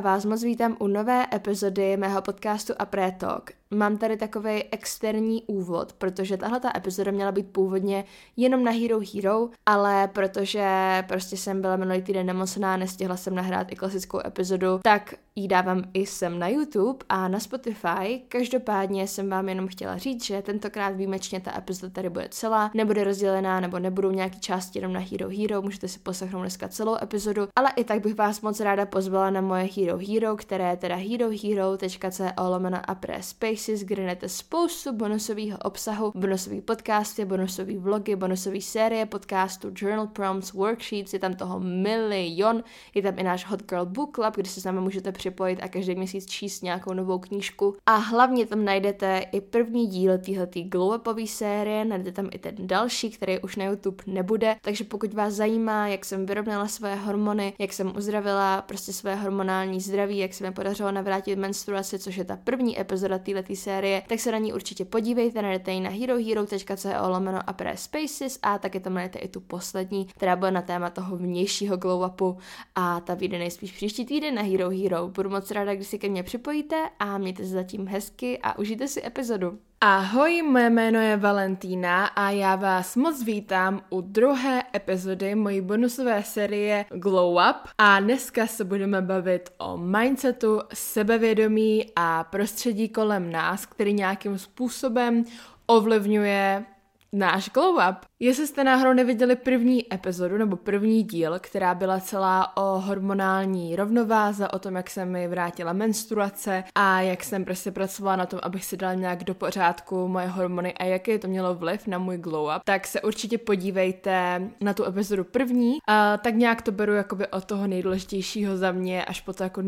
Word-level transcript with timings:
Vás 0.00 0.24
moc 0.24 0.42
vítám 0.42 0.76
u 0.78 0.86
nové 0.86 1.26
epizody 1.34 1.96
mého 1.96 2.22
podcastu 2.22 2.72
Apré 2.78 3.12
Talk. 3.12 3.59
Mám 3.74 3.96
tady 3.96 4.16
takový 4.16 4.64
externí 4.70 5.42
úvod, 5.46 5.92
protože 5.92 6.36
tahle 6.36 6.60
ta 6.60 6.72
epizoda 6.76 7.10
měla 7.10 7.32
být 7.32 7.52
původně 7.52 8.04
jenom 8.36 8.64
na 8.64 8.70
Hero 8.70 9.00
Hero, 9.14 9.48
ale 9.66 10.08
protože 10.08 10.64
prostě 11.08 11.36
jsem 11.36 11.60
byla 11.60 11.76
minulý 11.76 12.02
týden 12.02 12.26
nemocná, 12.26 12.76
nestihla 12.76 13.16
jsem 13.16 13.34
nahrát 13.34 13.72
i 13.72 13.76
klasickou 13.76 14.20
epizodu, 14.26 14.80
tak 14.84 15.14
ji 15.36 15.48
dávám 15.48 15.84
i 15.94 16.06
sem 16.06 16.38
na 16.38 16.48
YouTube 16.48 16.98
a 17.08 17.28
na 17.28 17.40
Spotify. 17.40 18.22
Každopádně 18.28 19.08
jsem 19.08 19.30
vám 19.30 19.48
jenom 19.48 19.68
chtěla 19.68 19.98
říct, 19.98 20.24
že 20.24 20.42
tentokrát 20.42 20.90
výjimečně 20.90 21.40
ta 21.40 21.58
epizoda 21.58 21.92
tady 21.92 22.10
bude 22.10 22.28
celá, 22.30 22.70
nebude 22.74 23.04
rozdělená 23.04 23.60
nebo 23.60 23.78
nebudou 23.78 24.10
nějaký 24.10 24.40
části 24.40 24.78
jenom 24.78 24.92
na 24.92 25.00
Hero 25.00 25.28
Hero, 25.28 25.62
můžete 25.62 25.88
si 25.88 25.98
poslechnout 25.98 26.40
dneska 26.40 26.68
celou 26.68 26.96
epizodu, 27.02 27.48
ale 27.56 27.70
i 27.76 27.84
tak 27.84 28.00
bych 28.00 28.14
vás 28.14 28.40
moc 28.40 28.60
ráda 28.60 28.86
pozvala 28.86 29.30
na 29.30 29.40
moje 29.40 29.68
Hero 29.76 29.98
Hero, 30.08 30.36
které 30.36 30.70
je 30.70 30.76
teda 30.76 30.96
herohero.co 30.96 32.48
lomeno 32.48 32.78
a 32.90 32.96
Space 33.20 33.59
Kde 33.68 34.02
najdete 34.02 34.28
spoustu 34.28 34.92
bonusového 34.92 35.58
obsahu, 35.64 36.12
bonusový 36.14 36.60
podcasty, 36.60 37.24
bonusové 37.24 37.78
vlogy, 37.78 38.16
bonusové 38.16 38.60
série 38.60 39.06
podcastů, 39.06 39.72
journal 39.76 40.06
prompts, 40.06 40.52
worksheets, 40.52 41.12
je 41.12 41.18
tam 41.18 41.34
toho 41.34 41.60
milion, 41.60 42.64
je 42.94 43.02
tam 43.02 43.18
i 43.18 43.22
náš 43.22 43.46
Hot 43.46 43.62
Girl 43.62 43.86
Book 43.86 44.14
Club, 44.14 44.34
kde 44.36 44.48
se 44.48 44.60
s 44.60 44.64
námi 44.64 44.80
můžete 44.80 45.12
připojit 45.12 45.60
a 45.62 45.68
každý 45.68 45.94
měsíc 45.94 46.26
číst 46.26 46.62
nějakou 46.62 46.92
novou 46.92 47.18
knížku. 47.18 47.76
A 47.86 47.96
hlavně 47.96 48.46
tam 48.46 48.64
najdete 48.64 49.24
i 49.32 49.40
první 49.40 49.86
díl 49.86 50.18
téhletý 50.18 50.62
glow 50.62 50.96
upové 51.00 51.26
série, 51.26 51.84
najdete 51.84 52.12
tam 52.12 52.28
i 52.32 52.38
ten 52.38 52.54
další, 52.58 53.10
který 53.10 53.38
už 53.38 53.56
na 53.56 53.64
YouTube 53.64 54.04
nebude, 54.06 54.56
takže 54.62 54.84
pokud 54.84 55.14
vás 55.14 55.34
zajímá, 55.34 55.88
jak 55.88 56.04
jsem 56.04 56.26
vyrovnala 56.26 56.68
své 56.68 56.96
hormony, 56.96 57.52
jak 57.58 57.72
jsem 57.72 57.96
uzdravila 57.96 58.62
prostě 58.62 58.92
své 58.92 59.14
hormonální 59.14 59.80
zdraví, 59.80 60.18
jak 60.18 60.34
se 60.34 60.44
mi 60.44 60.52
podařilo 60.52 60.92
navrátit 60.92 61.38
menstruaci, 61.38 61.98
což 61.98 62.16
je 62.16 62.24
ta 62.24 62.36
první 62.36 62.80
epizoda 62.80 63.18
této 63.18 63.49
série, 63.56 64.02
tak 64.08 64.20
se 64.20 64.32
na 64.32 64.38
ní 64.38 64.52
určitě 64.52 64.84
podívejte, 64.84 65.42
najdete 65.42 65.72
ji 65.72 65.80
na 65.80 65.90
herohero.co 65.90 67.08
lomeno 67.08 67.40
a 67.46 67.52
pre 67.52 67.76
spaces 67.76 68.38
a 68.42 68.58
taky 68.58 68.80
tam 68.80 68.94
najdete 68.94 69.18
i 69.18 69.28
tu 69.28 69.40
poslední, 69.40 70.04
která 70.06 70.36
bude 70.36 70.50
na 70.50 70.62
téma 70.62 70.90
toho 70.90 71.16
vnějšího 71.16 71.76
glow 71.76 72.10
upu 72.10 72.38
a 72.74 73.00
ta 73.00 73.14
vyjde 73.14 73.38
nejspíš 73.38 73.72
příští 73.72 74.06
týden 74.06 74.34
na 74.34 74.42
Hero 74.42 74.70
Hero. 74.70 75.08
Budu 75.08 75.30
moc 75.30 75.50
ráda, 75.50 75.74
když 75.74 75.88
si 75.88 75.98
ke 75.98 76.08
mně 76.08 76.22
připojíte 76.22 76.90
a 76.98 77.18
mějte 77.18 77.42
se 77.42 77.48
zatím 77.48 77.86
hezky 77.86 78.38
a 78.42 78.58
užijte 78.58 78.88
si 78.88 79.06
epizodu. 79.06 79.69
Ahoj, 79.82 80.42
moje 80.42 80.70
jméno 80.70 81.00
je 81.00 81.16
Valentína 81.16 82.06
a 82.06 82.30
já 82.30 82.56
vás 82.56 82.96
moc 82.96 83.24
vítám 83.24 83.82
u 83.90 84.00
druhé 84.00 84.62
epizody 84.76 85.34
mojí 85.34 85.60
bonusové 85.60 86.22
série 86.22 86.84
Glow 86.90 87.32
Up. 87.50 87.56
A 87.78 88.00
dneska 88.00 88.46
se 88.46 88.64
budeme 88.64 89.02
bavit 89.02 89.50
o 89.58 89.76
mindsetu, 89.76 90.60
sebevědomí 90.74 91.86
a 91.96 92.24
prostředí 92.24 92.88
kolem 92.88 93.32
nás, 93.32 93.66
který 93.66 93.94
nějakým 93.94 94.38
způsobem 94.38 95.24
ovlivňuje 95.66 96.64
náš 97.14 97.50
glow 97.50 97.74
up. 97.90 97.96
Jestli 98.20 98.46
jste 98.46 98.64
náhodou 98.64 98.92
neviděli 98.92 99.36
první 99.36 99.94
epizodu 99.94 100.38
nebo 100.38 100.56
první 100.56 101.02
díl, 101.02 101.38
která 101.40 101.74
byla 101.74 102.00
celá 102.00 102.56
o 102.56 102.80
hormonální 102.80 103.76
rovnováze, 103.76 104.48
o 104.48 104.58
tom, 104.58 104.76
jak 104.76 104.90
se 104.90 105.04
mi 105.04 105.28
vrátila 105.28 105.72
menstruace 105.72 106.64
a 106.74 107.00
jak 107.00 107.24
jsem 107.24 107.44
prostě 107.44 107.70
pracovala 107.70 108.16
na 108.16 108.26
tom, 108.26 108.40
abych 108.42 108.64
si 108.64 108.76
dala 108.76 108.94
nějak 108.94 109.24
do 109.24 109.34
pořádku 109.34 110.08
moje 110.08 110.26
hormony 110.26 110.74
a 110.74 110.84
jaký 110.84 111.18
to 111.18 111.28
mělo 111.28 111.54
vliv 111.54 111.86
na 111.86 111.98
můj 111.98 112.18
glow 112.18 112.56
up, 112.56 112.62
tak 112.64 112.86
se 112.86 113.00
určitě 113.00 113.38
podívejte 113.38 114.42
na 114.60 114.74
tu 114.74 114.84
epizodu 114.84 115.24
první. 115.24 115.78
A 115.88 116.16
tak 116.16 116.34
nějak 116.34 116.62
to 116.62 116.72
beru 116.72 116.92
jakoby 116.92 117.26
od 117.26 117.44
toho 117.44 117.66
nejdůležitějšího 117.66 118.56
za 118.56 118.72
mě 118.72 119.04
až 119.04 119.20
po 119.20 119.32
to 119.32 119.42
jako 119.42 119.62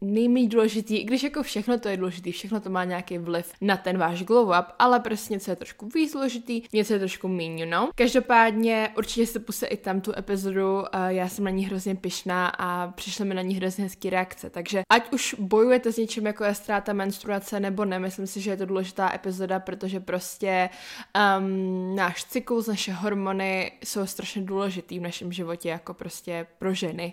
nejméně 0.00 0.48
důležitý, 0.48 0.96
i 0.96 1.04
když 1.04 1.22
jako 1.22 1.42
všechno 1.42 1.78
to 1.78 1.88
je 1.88 1.96
důležitý, 1.96 2.32
všechno 2.32 2.60
to 2.60 2.70
má 2.70 2.84
nějaký 2.84 3.18
vliv 3.18 3.52
na 3.60 3.76
ten 3.76 3.98
váš 3.98 4.22
glow 4.22 4.48
up, 4.48 4.66
ale 4.78 5.00
prostě 5.00 5.34
něco 5.34 5.50
je 5.50 5.56
trošku 5.56 5.88
víc 5.94 6.12
důležitý, 6.12 6.62
něco 6.86 6.94
je 6.94 6.98
trošku 6.98 7.28
méně, 7.28 7.66
no. 7.66 7.90
Každopádně 7.94 8.90
určitě 8.96 9.26
se 9.26 9.38
puse 9.40 9.66
i 9.66 9.76
tam 9.76 10.00
tu 10.00 10.12
epizodu, 10.18 10.84
já 11.08 11.28
jsem 11.28 11.44
na 11.44 11.50
ní 11.50 11.66
hrozně 11.66 11.94
pyšná 11.94 12.48
a 12.58 12.88
přišly 12.88 13.24
mi 13.24 13.34
na 13.34 13.42
ní 13.42 13.54
hrozně 13.54 13.84
hezký 13.84 14.10
reakce, 14.10 14.50
takže 14.50 14.82
ať 14.92 15.12
už 15.12 15.36
bojujete 15.38 15.92
s 15.92 15.96
něčím 15.96 16.26
jako 16.26 16.44
je 16.44 16.54
ztráta 16.54 16.92
menstruace 16.92 17.60
nebo 17.60 17.84
ne, 17.84 17.98
myslím 17.98 18.26
si, 18.26 18.40
že 18.40 18.50
je 18.50 18.56
to 18.56 18.66
důležitá 18.66 19.14
epizoda, 19.14 19.60
protože 19.60 20.00
prostě 20.00 20.70
um, 21.38 21.96
náš 21.96 22.24
cyklus, 22.24 22.66
naše 22.66 22.92
hormony 22.92 23.72
jsou 23.84 24.06
strašně 24.06 24.42
důležitý 24.42 24.98
v 24.98 25.02
našem 25.02 25.32
životě 25.32 25.68
jako 25.68 25.94
prostě 25.94 26.46
pro 26.58 26.74
ženy 26.74 27.12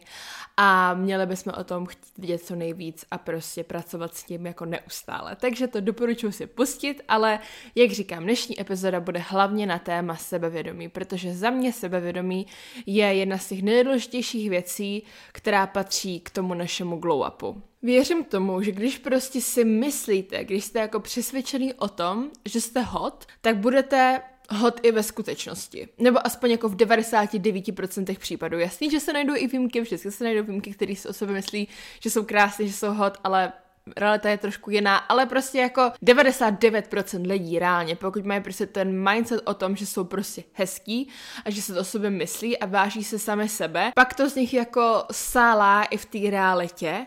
a 0.57 0.93
měli 0.93 1.25
bychom 1.25 1.53
o 1.57 1.63
tom 1.63 1.85
chtít 1.85 2.17
vidět 2.17 2.43
co 2.43 2.55
nejvíc 2.55 3.05
a 3.11 3.17
prostě 3.17 3.63
pracovat 3.63 4.15
s 4.15 4.23
tím 4.23 4.45
jako 4.45 4.65
neustále. 4.65 5.35
Takže 5.35 5.67
to 5.67 5.81
doporučuji 5.81 6.31
si 6.31 6.47
pustit, 6.47 7.01
ale 7.07 7.39
jak 7.75 7.91
říkám, 7.91 8.23
dnešní 8.23 8.61
epizoda 8.61 8.99
bude 8.99 9.19
hlavně 9.19 9.62
na 9.65 9.79
téma 9.79 10.15
sebevědomí, 10.15 10.89
protože 10.89 11.33
za 11.33 11.49
mě 11.49 11.73
sebevědomí 11.73 12.47
je 12.85 13.05
jedna 13.05 13.37
z 13.37 13.47
těch 13.47 13.63
nejdůležitějších 13.63 14.49
věcí, 14.49 15.03
která 15.31 15.67
patří 15.67 16.19
k 16.19 16.29
tomu 16.29 16.53
našemu 16.53 16.97
glow 16.97 17.27
upu. 17.27 17.61
Věřím 17.81 18.23
tomu, 18.23 18.61
že 18.61 18.71
když 18.71 18.97
prostě 18.97 19.41
si 19.41 19.65
myslíte, 19.65 20.43
když 20.43 20.63
jste 20.63 20.79
jako 20.79 20.99
přesvědčený 20.99 21.73
o 21.73 21.87
tom, 21.87 22.29
že 22.45 22.61
jste 22.61 22.81
hot, 22.81 23.25
tak 23.41 23.57
budete 23.57 24.21
hot 24.49 24.79
i 24.83 24.91
ve 24.91 25.03
skutečnosti. 25.03 25.87
Nebo 25.97 26.25
aspoň 26.27 26.51
jako 26.51 26.69
v 26.69 26.75
99% 26.75 28.17
případů. 28.17 28.59
Jasný, 28.59 28.91
že 28.91 28.99
se 28.99 29.13
najdou 29.13 29.35
i 29.35 29.47
výjimky, 29.47 29.81
vždycky 29.81 30.11
se 30.11 30.23
najdou 30.23 30.43
výjimky, 30.43 30.71
které 30.71 30.95
si 30.95 31.07
o 31.07 31.13
sobě 31.13 31.35
myslí, 31.35 31.67
že 31.99 32.09
jsou 32.09 32.23
krásné, 32.23 32.67
že 32.67 32.73
jsou 32.73 32.93
hot, 32.93 33.17
ale 33.23 33.53
realita 33.97 34.29
je 34.29 34.37
trošku 34.37 34.71
jiná, 34.71 34.97
ale 34.97 35.25
prostě 35.25 35.57
jako 35.57 35.81
99% 36.03 37.27
lidí 37.27 37.59
reálně, 37.59 37.95
pokud 37.95 38.25
mají 38.25 38.41
prostě 38.41 38.67
ten 38.67 39.09
mindset 39.09 39.41
o 39.45 39.53
tom, 39.53 39.75
že 39.75 39.85
jsou 39.85 40.03
prostě 40.03 40.43
hezký 40.53 41.09
a 41.45 41.51
že 41.51 41.61
se 41.61 41.73
to 41.73 41.79
o 41.79 41.83
sobě 41.83 42.09
myslí 42.09 42.59
a 42.59 42.65
váží 42.65 43.03
se 43.03 43.19
sami 43.19 43.49
sebe, 43.49 43.91
pak 43.95 44.13
to 44.13 44.29
z 44.29 44.35
nich 44.35 44.53
jako 44.53 45.03
sálá 45.11 45.83
i 45.83 45.97
v 45.97 46.05
té 46.05 46.29
realitě 46.29 47.05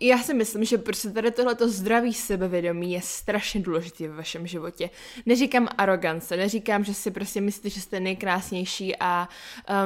já 0.00 0.18
si 0.18 0.34
myslím, 0.34 0.64
že 0.64 0.78
prostě 0.78 1.10
tady 1.10 1.30
tohleto 1.30 1.68
zdravý 1.68 2.14
sebevědomí 2.14 2.92
je 2.92 3.00
strašně 3.02 3.60
důležitý 3.60 4.06
ve 4.06 4.16
vašem 4.16 4.46
životě. 4.46 4.90
Neříkám 5.26 5.68
arogance, 5.78 6.36
neříkám, 6.36 6.84
že 6.84 6.94
si 6.94 7.10
prostě 7.10 7.40
myslíte, 7.40 7.70
že 7.70 7.80
jste 7.80 8.00
nejkrásnější 8.00 8.96
a 9.00 9.28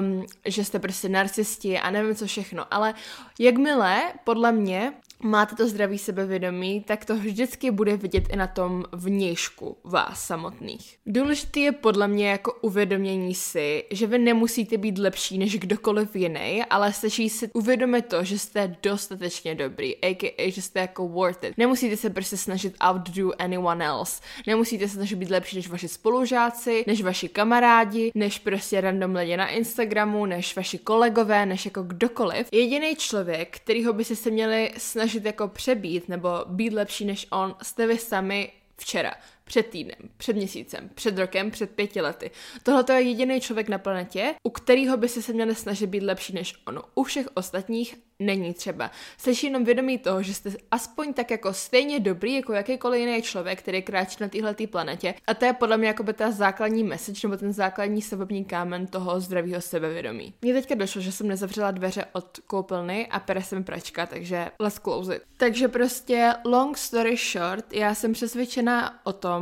um, 0.01 0.27
že 0.45 0.65
jste 0.65 0.79
prostě 0.79 1.09
narcisti 1.09 1.79
a 1.79 1.91
nevím 1.91 2.15
co 2.15 2.27
všechno, 2.27 2.75
ale 2.75 2.95
jakmile, 3.39 4.03
podle 4.25 4.53
mě, 4.53 4.93
máte 5.23 5.57
to 5.57 5.69
zdravý 5.69 5.99
sebevědomí, 5.99 6.81
tak 6.81 7.05
to 7.05 7.17
vždycky 7.17 7.71
bude 7.71 7.97
vidět 7.97 8.25
i 8.33 8.37
na 8.37 8.47
tom 8.47 8.85
vnějšku 8.93 9.77
vás 9.85 10.27
samotných. 10.27 10.97
Důležité 11.07 11.61
je 11.61 11.73
podle 11.73 12.09
mě 12.09 12.31
jako 12.31 12.53
uvědomění 12.53 13.35
si, 13.35 13.85
že 13.91 14.07
vy 14.07 14.19
nemusíte 14.19 14.77
být 14.77 14.99
lepší 14.99 15.39
než 15.39 15.59
kdokoliv 15.59 16.17
jiný, 16.17 16.65
ale 16.71 16.93
stačí 16.93 17.31
si 17.31 17.51
uvědomit 17.55 18.07
to, 18.07 18.25
že 18.25 18.39
jste 18.39 18.77
dostatečně 18.83 19.55
dobrý, 19.55 19.97
a.k.a. 19.97 20.51
že 20.51 20.63
jste 20.63 20.81
jako 20.81 21.09
worth 21.09 21.45
it. 21.45 21.55
Nemusíte 21.59 21.97
se 21.97 22.11
prostě 22.11 22.37
snažit 22.37 22.75
outdo 22.89 23.33
anyone 23.39 23.87
else. 23.87 24.23
Nemusíte 24.47 24.89
se 24.89 24.95
snažit 24.95 25.17
být 25.17 25.31
lepší 25.31 25.57
než 25.57 25.69
vaši 25.69 25.89
spolužáci, 25.89 26.85
než 26.87 27.03
vaši 27.03 27.29
kamarádi, 27.29 28.11
než 28.15 28.39
prostě 28.39 28.81
random 28.81 29.15
lidi 29.15 29.37
na 29.37 29.49
Instagramu, 29.49 30.27
než 30.27 30.57
vaši 30.57 30.79
kolegové, 30.79 31.47
než 31.47 31.65
jako 31.65 31.83
kdokoliv. 31.83 32.49
Jediný 32.53 32.97
člověk, 32.97 33.57
kterýho 33.57 33.93
by 33.93 34.05
se 34.05 34.31
měli 34.31 34.73
snažit 34.77 35.08
snažit 35.09 35.25
jako 35.27 35.49
přebít 35.49 36.09
nebo 36.09 36.29
být 36.47 36.73
lepší 36.73 37.05
než 37.05 37.27
on, 37.31 37.57
jste 37.63 37.87
vy 37.87 37.99
sami 37.99 38.53
včera, 38.77 39.15
před 39.49 39.67
týdnem, 39.67 40.11
před 40.17 40.37
měsícem, 40.37 40.91
před 40.95 41.19
rokem, 41.19 41.51
před 41.51 41.71
pěti 41.71 42.01
lety. 42.01 42.31
Tohle 42.63 42.85
je 42.95 43.01
jediný 43.01 43.41
člověk 43.41 43.69
na 43.69 43.79
planetě, 43.79 44.35
u 44.43 44.51
kterého 44.51 44.97
by 44.97 45.09
se 45.09 45.33
měli 45.33 45.55
snažit 45.55 45.87
být 45.87 46.03
lepší 46.03 46.33
než 46.35 46.55
on. 46.67 46.83
U 46.95 47.03
všech 47.03 47.27
ostatních 47.35 47.97
není 48.19 48.55
třeba. 48.55 48.91
Jste 49.17 49.33
jenom 49.43 49.65
vědomí 49.65 49.99
toho, 49.99 50.23
že 50.23 50.35
jste 50.35 50.51
aspoň 50.71 51.13
tak 51.13 51.31
jako 51.31 51.53
stejně 51.53 52.01
dobrý 52.01 52.35
jako 52.35 52.53
jakýkoliv 52.53 53.01
jiný 53.01 53.23
člověk, 53.23 53.59
který 53.59 53.83
kráčí 53.83 54.17
na 54.21 54.29
téhle 54.29 54.55
planetě. 54.71 55.15
A 55.27 55.35
to 55.35 55.45
je 55.45 55.53
podle 55.53 55.77
mě 55.77 55.89
jako 55.89 56.03
by 56.03 56.13
ta 56.13 56.31
základní 56.31 56.85
message 56.85 57.21
nebo 57.29 57.37
ten 57.37 57.53
základní 57.53 58.03
stavební 58.03 58.45
kámen 58.45 58.87
toho 58.87 59.21
zdravého 59.21 59.61
sebevědomí. 59.61 60.35
Mně 60.43 60.55
teďka 60.55 60.75
došlo, 60.75 61.01
že 61.01 61.13
jsem 61.13 61.29
nezavřela 61.29 61.71
dveře 61.71 62.05
od 62.13 62.39
koupelny 62.47 63.07
a 63.07 63.21
pere 63.21 63.43
jsem 63.43 63.65
pračka, 63.65 64.07
takže 64.07 64.51
let's 64.61 64.79
close 64.79 65.17
it. 65.17 65.23
Takže 65.37 65.69
prostě 65.69 66.33
long 66.45 66.79
story 66.79 67.17
short, 67.17 67.73
já 67.73 67.95
jsem 67.95 68.13
přesvědčená 68.13 69.07
o 69.07 69.13
tom, 69.13 69.38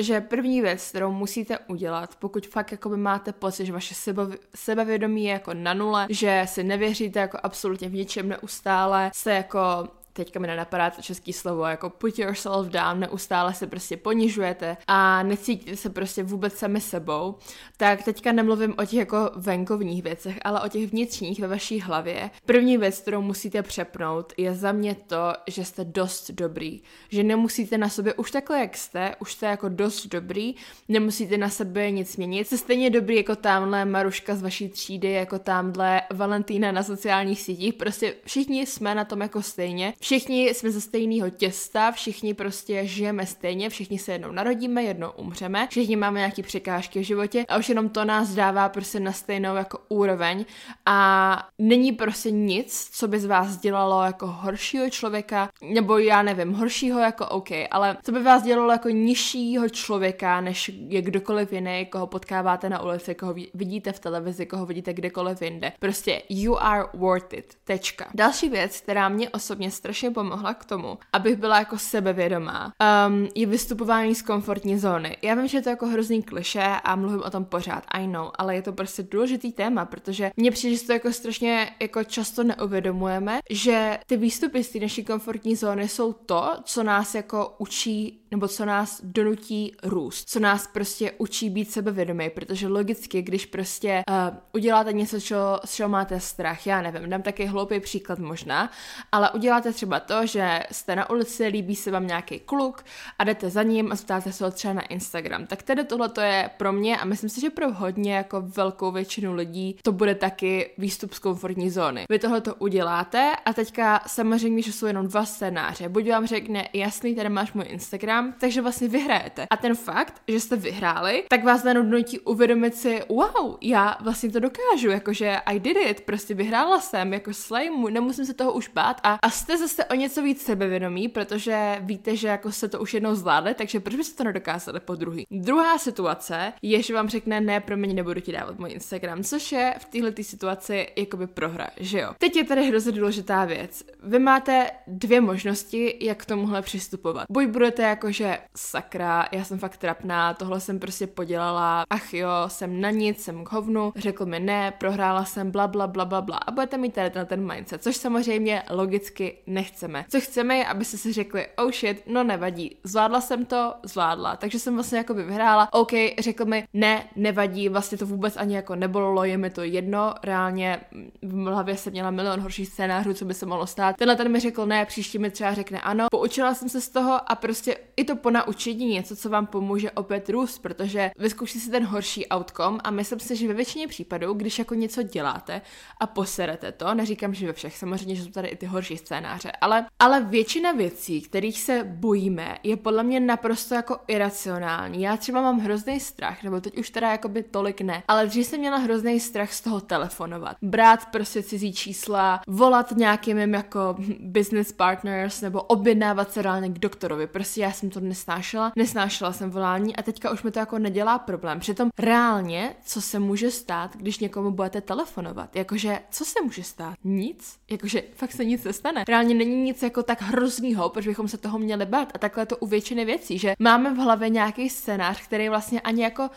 že 0.00 0.20
první 0.20 0.60
věc, 0.60 0.88
kterou 0.88 1.12
musíte 1.12 1.58
udělat, 1.58 2.16
pokud 2.16 2.46
fakt 2.46 2.72
jakoby 2.72 2.96
máte 2.96 3.32
pocit, 3.32 3.66
že 3.66 3.72
vaše 3.72 3.94
sebe, 3.94 4.22
sebevědomí 4.54 5.24
je 5.24 5.32
jako 5.32 5.54
na 5.54 5.74
nule, 5.74 6.06
že 6.10 6.44
si 6.48 6.64
nevěříte 6.64 7.20
jako 7.20 7.38
absolutně 7.42 7.88
v 7.88 7.94
ničem 7.94 8.28
neustále, 8.28 9.10
jste 9.14 9.34
jako 9.34 9.88
teďka 10.12 10.40
mi 10.40 10.46
nenapadá 10.46 10.90
to 10.90 11.02
český 11.02 11.32
slovo, 11.32 11.64
jako 11.64 11.90
put 11.90 12.18
yourself 12.18 12.66
down, 12.66 13.00
neustále 13.00 13.54
se 13.54 13.66
prostě 13.66 13.96
ponižujete 13.96 14.76
a 14.86 15.22
necítíte 15.22 15.76
se 15.76 15.90
prostě 15.90 16.22
vůbec 16.22 16.54
sami 16.58 16.80
sebou, 16.80 17.34
tak 17.76 18.02
teďka 18.02 18.32
nemluvím 18.32 18.74
o 18.78 18.84
těch 18.84 18.98
jako 18.98 19.30
venkovních 19.36 20.02
věcech, 20.02 20.38
ale 20.44 20.60
o 20.60 20.68
těch 20.68 20.90
vnitřních 20.90 21.40
ve 21.40 21.48
vaší 21.48 21.80
hlavě. 21.80 22.30
První 22.46 22.78
věc, 22.78 22.98
kterou 22.98 23.22
musíte 23.22 23.62
přepnout, 23.62 24.32
je 24.36 24.54
za 24.54 24.72
mě 24.72 24.94
to, 24.94 25.32
že 25.46 25.64
jste 25.64 25.84
dost 25.84 26.30
dobrý. 26.30 26.80
Že 27.08 27.22
nemusíte 27.22 27.78
na 27.78 27.88
sobě 27.88 28.14
už 28.14 28.30
takhle, 28.30 28.60
jak 28.60 28.76
jste, 28.76 29.14
už 29.20 29.32
jste 29.32 29.46
jako 29.46 29.68
dost 29.68 30.06
dobrý, 30.06 30.54
nemusíte 30.88 31.36
na 31.36 31.48
sebe 31.48 31.90
nic 31.90 32.16
měnit. 32.16 32.46
Jste 32.46 32.58
stejně 32.58 32.90
dobrý 32.90 33.16
jako 33.16 33.36
tamhle 33.36 33.84
Maruška 33.84 34.34
z 34.34 34.42
vaší 34.42 34.68
třídy, 34.68 35.12
jako 35.12 35.38
tamhle 35.38 36.02
Valentína 36.14 36.72
na 36.72 36.82
sociálních 36.82 37.40
sítích. 37.40 37.74
Prostě 37.74 38.14
všichni 38.24 38.66
jsme 38.66 38.94
na 38.94 39.04
tom 39.04 39.20
jako 39.20 39.42
stejně. 39.42 39.94
Všichni 40.02 40.48
jsme 40.48 40.70
ze 40.70 40.80
stejného 40.80 41.30
těsta, 41.30 41.92
všichni 41.92 42.34
prostě 42.34 42.86
žijeme 42.86 43.26
stejně, 43.26 43.70
všichni 43.70 43.98
se 43.98 44.12
jednou 44.12 44.32
narodíme, 44.32 44.82
jednou 44.82 45.10
umřeme, 45.10 45.66
všichni 45.70 45.96
máme 45.96 46.18
nějaké 46.18 46.42
překážky 46.42 47.00
v 47.00 47.02
životě 47.02 47.44
a 47.48 47.58
už 47.58 47.68
jenom 47.68 47.88
to 47.88 48.04
nás 48.04 48.34
dává 48.34 48.68
prostě 48.68 49.00
na 49.00 49.12
stejnou 49.12 49.54
jako 49.54 49.78
úroveň 49.88 50.44
a 50.86 51.48
není 51.58 51.92
prostě 51.92 52.30
nic, 52.30 52.88
co 52.92 53.08
by 53.08 53.20
z 53.20 53.24
vás 53.24 53.56
dělalo 53.56 54.02
jako 54.02 54.26
horšího 54.26 54.90
člověka, 54.90 55.48
nebo 55.62 55.98
já 55.98 56.22
nevím, 56.22 56.52
horšího 56.52 57.00
jako 57.00 57.26
OK, 57.26 57.48
ale 57.70 57.96
co 58.02 58.12
by 58.12 58.22
vás 58.22 58.42
dělalo 58.42 58.72
jako 58.72 58.88
nižšího 58.88 59.68
člověka, 59.68 60.40
než 60.40 60.70
je 60.88 61.02
kdokoliv 61.02 61.52
jiný, 61.52 61.86
koho 61.86 62.06
potkáváte 62.06 62.68
na 62.68 62.82
ulici, 62.82 63.14
koho 63.14 63.34
vidíte 63.54 63.92
v 63.92 64.00
televizi, 64.00 64.46
koho 64.46 64.66
vidíte 64.66 64.92
kdekoliv 64.94 65.42
jinde. 65.42 65.72
Prostě 65.78 66.22
you 66.28 66.56
are 66.58 66.84
worth 66.94 67.32
it. 67.32 67.54
Tečka. 67.64 68.10
Další 68.14 68.48
věc, 68.48 68.80
která 68.80 69.08
mě 69.08 69.30
osobně 69.30 69.70
strašně 69.70 69.91
pomohla 70.14 70.54
k 70.54 70.64
tomu, 70.64 70.98
abych 71.12 71.36
byla 71.36 71.58
jako 71.58 71.78
sebevědomá, 71.78 72.72
um, 73.08 73.28
je 73.34 73.46
vystupování 73.46 74.14
z 74.14 74.22
komfortní 74.22 74.78
zóny. 74.78 75.16
Já 75.22 75.34
vím, 75.34 75.48
že 75.48 75.58
je 75.58 75.62
to 75.62 75.70
jako 75.70 75.86
hrozný 75.86 76.22
kliše 76.22 76.62
a 76.84 76.96
mluvím 76.96 77.22
o 77.22 77.30
tom 77.30 77.44
pořád, 77.44 77.84
I 77.90 78.06
know, 78.06 78.30
ale 78.38 78.54
je 78.54 78.62
to 78.62 78.72
prostě 78.72 79.02
důležitý 79.02 79.52
téma, 79.52 79.84
protože 79.84 80.30
mně 80.36 80.50
přijde, 80.50 80.76
že 80.76 80.86
to 80.86 80.92
jako 80.92 81.12
strašně 81.12 81.70
jako 81.80 82.04
často 82.04 82.44
neuvědomujeme, 82.44 83.40
že 83.50 83.98
ty 84.06 84.16
výstupy 84.16 84.64
z 84.64 84.70
té 84.70 84.78
naší 84.78 85.04
komfortní 85.04 85.56
zóny 85.56 85.88
jsou 85.88 86.12
to, 86.12 86.56
co 86.64 86.82
nás 86.82 87.14
jako 87.14 87.54
učí 87.58 88.22
nebo 88.32 88.48
co 88.48 88.64
nás 88.64 89.00
donutí 89.04 89.72
růst, 89.82 90.30
co 90.30 90.40
nás 90.40 90.66
prostě 90.66 91.12
učí 91.18 91.50
být 91.50 91.70
sebevědomý, 91.70 92.30
protože 92.30 92.68
logicky, 92.68 93.22
když 93.22 93.46
prostě 93.46 94.02
uh, 94.08 94.36
uděláte 94.52 94.92
něco, 94.92 95.20
čo, 95.20 95.36
z 95.64 95.74
čeho 95.74 95.88
máte 95.88 96.20
strach, 96.20 96.66
já 96.66 96.82
nevím, 96.82 97.10
dám 97.10 97.22
taky 97.22 97.46
hloupý 97.46 97.80
příklad 97.80 98.18
možná, 98.18 98.70
ale 99.12 99.30
uděláte 99.30 99.72
třeba 99.82 100.00
to, 100.00 100.26
že 100.26 100.60
jste 100.72 100.96
na 100.96 101.10
ulici, 101.10 101.46
líbí 101.46 101.76
se 101.76 101.90
vám 101.90 102.06
nějaký 102.06 102.40
kluk 102.40 102.84
a 103.18 103.24
jdete 103.24 103.50
za 103.50 103.62
ním 103.62 103.92
a 103.92 103.94
zeptáte 103.94 104.32
se 104.32 104.44
ho 104.44 104.50
třeba 104.50 104.74
na 104.74 104.82
Instagram. 104.82 105.46
Tak 105.46 105.62
tedy 105.62 105.84
tohle 105.84 106.08
to 106.08 106.20
je 106.20 106.50
pro 106.56 106.72
mě 106.72 106.96
a 106.96 107.04
myslím 107.04 107.30
si, 107.30 107.40
že 107.40 107.50
pro 107.50 107.72
hodně 107.72 108.14
jako 108.14 108.40
velkou 108.40 108.90
většinu 108.90 109.34
lidí 109.34 109.78
to 109.82 109.92
bude 109.92 110.14
taky 110.14 110.70
výstup 110.78 111.12
z 111.12 111.18
komfortní 111.18 111.70
zóny. 111.70 112.04
Vy 112.10 112.18
tohle 112.18 112.40
to 112.40 112.54
uděláte 112.54 113.32
a 113.44 113.52
teďka 113.52 114.00
samozřejmě, 114.06 114.62
že 114.62 114.72
jsou 114.72 114.86
jenom 114.86 115.08
dva 115.08 115.24
scénáře. 115.24 115.88
Buď 115.88 116.10
vám 116.10 116.26
řekne, 116.26 116.68
jasný, 116.72 117.14
tady 117.14 117.28
máš 117.28 117.52
můj 117.52 117.64
Instagram, 117.68 118.34
takže 118.40 118.62
vlastně 118.62 118.88
vyhrajete. 118.88 119.46
A 119.50 119.56
ten 119.56 119.74
fakt, 119.74 120.22
že 120.28 120.40
jste 120.40 120.56
vyhráli, 120.56 121.24
tak 121.28 121.44
vás 121.44 121.64
nutí 121.82 122.18
uvědomit 122.18 122.74
si, 122.74 123.02
wow, 123.08 123.56
já 123.60 123.96
vlastně 124.00 124.30
to 124.30 124.40
dokážu, 124.40 124.90
jakože 124.90 125.36
I 125.46 125.60
did 125.60 125.76
it, 125.76 126.00
prostě 126.00 126.34
vyhrála 126.34 126.80
jsem, 126.80 127.12
jako 127.12 127.34
slay, 127.34 127.70
nemusím 127.90 128.26
se 128.26 128.34
toho 128.34 128.52
už 128.52 128.68
bát 128.68 129.00
a, 129.02 129.18
a 129.22 129.30
jste 129.30 129.58
zase 129.58 129.71
o 129.90 129.94
něco 129.94 130.22
víc 130.22 130.42
sebevědomí, 130.42 131.08
protože 131.08 131.76
víte, 131.80 132.16
že 132.16 132.28
jako 132.28 132.52
se 132.52 132.68
to 132.68 132.80
už 132.80 132.94
jednou 132.94 133.14
zvládli, 133.14 133.54
takže 133.54 133.80
proč 133.80 133.96
byste 133.96 134.16
to 134.16 134.24
nedokázali 134.24 134.80
po 134.80 134.94
druhý. 134.94 135.26
Druhá 135.30 135.78
situace 135.78 136.52
je, 136.62 136.82
že 136.82 136.94
vám 136.94 137.08
řekne, 137.08 137.40
ne, 137.40 137.60
pro 137.60 137.76
mě 137.76 137.94
nebudu 137.94 138.20
ti 138.20 138.32
dávat 138.32 138.58
můj 138.58 138.70
Instagram, 138.70 139.22
což 139.22 139.52
je 139.52 139.74
v 139.78 139.84
této 139.84 140.22
situaci 140.22 140.88
jakoby 140.96 141.26
prohra, 141.26 141.68
že 141.76 141.98
jo. 141.98 142.12
Teď 142.18 142.36
je 142.36 142.44
tady 142.44 142.68
hrozně 142.68 142.92
důležitá 142.92 143.44
věc. 143.44 143.84
Vy 144.02 144.18
máte 144.18 144.70
dvě 144.86 145.20
možnosti, 145.20 145.98
jak 146.00 146.22
k 146.22 146.26
tomuhle 146.26 146.62
přistupovat. 146.62 147.26
Buď 147.30 147.46
budete 147.46 147.82
jako, 147.82 148.12
že 148.12 148.38
sakra, 148.56 149.28
já 149.32 149.44
jsem 149.44 149.58
fakt 149.58 149.76
trapná, 149.76 150.34
tohle 150.34 150.60
jsem 150.60 150.78
prostě 150.78 151.06
podělala, 151.06 151.84
ach 151.90 152.14
jo, 152.14 152.28
jsem 152.46 152.80
na 152.80 152.90
nic, 152.90 153.22
jsem 153.22 153.44
k 153.44 153.52
hovnu, 153.52 153.92
řekl 153.96 154.26
mi 154.26 154.40
ne, 154.40 154.72
prohrála 154.78 155.24
jsem, 155.24 155.50
bla, 155.50 155.68
bla, 155.68 155.86
bla, 155.86 156.04
bla, 156.04 156.20
bla. 156.20 156.36
A 156.36 156.50
budete 156.50 156.78
mít 156.78 156.94
tady 156.94 157.10
na 157.14 157.24
ten 157.24 157.52
mindset, 157.52 157.82
což 157.82 157.96
samozřejmě 157.96 158.62
logicky 158.70 159.38
nechceme. 159.62 160.04
Co 160.08 160.20
chceme 160.20 160.56
je, 160.56 160.66
aby 160.66 160.84
si 160.84 161.12
řekli, 161.12 161.46
oh 161.56 161.70
shit, 161.70 162.02
no 162.06 162.24
nevadí, 162.24 162.76
zvládla 162.84 163.20
jsem 163.20 163.44
to, 163.44 163.74
zvládla, 163.82 164.36
takže 164.36 164.58
jsem 164.58 164.74
vlastně 164.74 164.98
jako 164.98 165.14
by 165.14 165.22
vyhrála, 165.22 165.68
OK, 165.72 165.92
řekl 166.18 166.44
mi, 166.44 166.64
ne, 166.74 167.04
nevadí, 167.16 167.68
vlastně 167.68 167.98
to 167.98 168.06
vůbec 168.06 168.36
ani 168.36 168.54
jako 168.54 168.74
nebolilo, 168.74 169.24
je 169.24 169.38
mi 169.38 169.50
to 169.50 169.62
jedno, 169.62 170.14
reálně 170.22 170.80
v 171.22 171.44
hlavě 171.44 171.76
jsem 171.76 171.92
měla 171.92 172.10
milion 172.10 172.40
horších 172.40 172.68
scénářů, 172.68 173.14
co 173.14 173.24
by 173.24 173.34
se 173.34 173.46
mohlo 173.46 173.66
stát. 173.66 173.96
Tenhle 173.96 174.16
ten 174.16 174.32
mi 174.32 174.40
řekl 174.40 174.66
ne, 174.66 174.86
příští 174.86 175.18
mi 175.18 175.30
třeba 175.30 175.54
řekne 175.54 175.80
ano, 175.80 176.06
poučila 176.10 176.54
jsem 176.54 176.68
se 176.68 176.80
z 176.80 176.88
toho 176.88 177.30
a 177.32 177.34
prostě 177.34 177.76
i 177.96 178.04
to 178.04 178.16
po 178.16 178.30
naučení 178.30 178.86
něco, 178.86 179.16
co 179.16 179.30
vám 179.30 179.46
pomůže 179.46 179.90
opět 179.90 180.30
růst, 180.30 180.58
protože 180.58 181.10
vyzkoušíte 181.18 181.60
si 181.60 181.70
ten 181.70 181.84
horší 181.84 182.26
outcome 182.34 182.78
a 182.84 182.90
myslím 182.90 183.20
si, 183.20 183.36
že 183.36 183.48
ve 183.48 183.54
většině 183.54 183.88
případů, 183.88 184.34
když 184.34 184.58
jako 184.58 184.74
něco 184.74 185.02
děláte 185.02 185.62
a 186.00 186.06
poserete 186.06 186.72
to, 186.72 186.94
neříkám, 186.94 187.34
že 187.34 187.46
ve 187.46 187.52
všech, 187.52 187.76
samozřejmě, 187.76 188.14
že 188.14 188.24
jsou 188.24 188.30
tady 188.30 188.48
i 188.48 188.56
ty 188.56 188.66
horší 188.66 188.96
scénáře, 188.96 189.51
ale, 189.60 189.86
ale 189.98 190.20
většina 190.20 190.72
věcí, 190.72 191.22
kterých 191.22 191.60
se 191.60 191.84
bojíme, 191.84 192.58
je 192.62 192.76
podle 192.76 193.02
mě 193.02 193.20
naprosto 193.20 193.74
jako 193.74 193.98
iracionální. 194.08 195.02
Já 195.02 195.16
třeba 195.16 195.42
mám 195.42 195.60
hrozný 195.60 196.00
strach, 196.00 196.42
nebo 196.42 196.60
teď 196.60 196.78
už 196.78 196.90
teda 196.90 197.10
jako 197.10 197.28
by 197.28 197.42
tolik 197.42 197.80
ne, 197.80 198.02
ale 198.08 198.26
dřív 198.26 198.46
jsem 198.46 198.60
měla 198.60 198.76
hrozný 198.76 199.20
strach 199.20 199.52
z 199.52 199.60
toho 199.60 199.80
telefonovat. 199.80 200.56
Brát 200.62 201.06
prostě 201.06 201.42
cizí 201.42 201.72
čísla, 201.72 202.40
volat 202.46 202.90
nějakým 202.90 203.54
jako 203.54 203.96
business 204.20 204.72
partners, 204.72 205.40
nebo 205.40 205.62
objednávat 205.62 206.32
se 206.32 206.42
reálně 206.42 206.68
k 206.68 206.78
doktorovi. 206.78 207.26
Prostě 207.26 207.60
já 207.60 207.72
jsem 207.72 207.90
to 207.90 208.00
nesnášela, 208.00 208.72
nesnášela 208.76 209.32
jsem 209.32 209.50
volání 209.50 209.96
a 209.96 210.02
teďka 210.02 210.30
už 210.30 210.42
mi 210.42 210.50
to 210.50 210.58
jako 210.58 210.78
nedělá 210.78 211.18
problém. 211.18 211.60
Přitom 211.60 211.90
reálně, 211.98 212.76
co 212.84 213.00
se 213.00 213.18
může 213.18 213.50
stát, 213.50 213.96
když 213.96 214.18
někomu 214.18 214.50
budete 214.50 214.80
telefonovat? 214.80 215.56
Jakože, 215.56 215.98
co 216.10 216.24
se 216.24 216.42
může 216.42 216.62
stát? 216.62 216.94
Nic? 217.04 217.56
Jakože, 217.70 218.02
fakt 218.14 218.32
se 218.32 218.44
nic 218.44 218.64
nestane. 218.64 219.04
Reálně 219.08 219.34
není 219.44 219.62
nic 219.62 219.82
jako 219.82 220.02
tak 220.02 220.22
hroznýho, 220.22 220.88
proč 220.88 221.06
bychom 221.06 221.28
se 221.28 221.38
toho 221.38 221.58
měli 221.58 221.86
bát. 221.86 222.12
A 222.14 222.18
takhle 222.18 222.46
to 222.46 222.56
u 222.56 222.66
většiny 222.66 223.04
věcí, 223.04 223.38
že 223.38 223.54
máme 223.58 223.94
v 223.94 223.96
hlavě 223.96 224.28
nějaký 224.28 224.70
scénář, 224.70 225.20
který 225.20 225.48
vlastně 225.48 225.80
ani 225.80 226.02
jako 226.02 226.30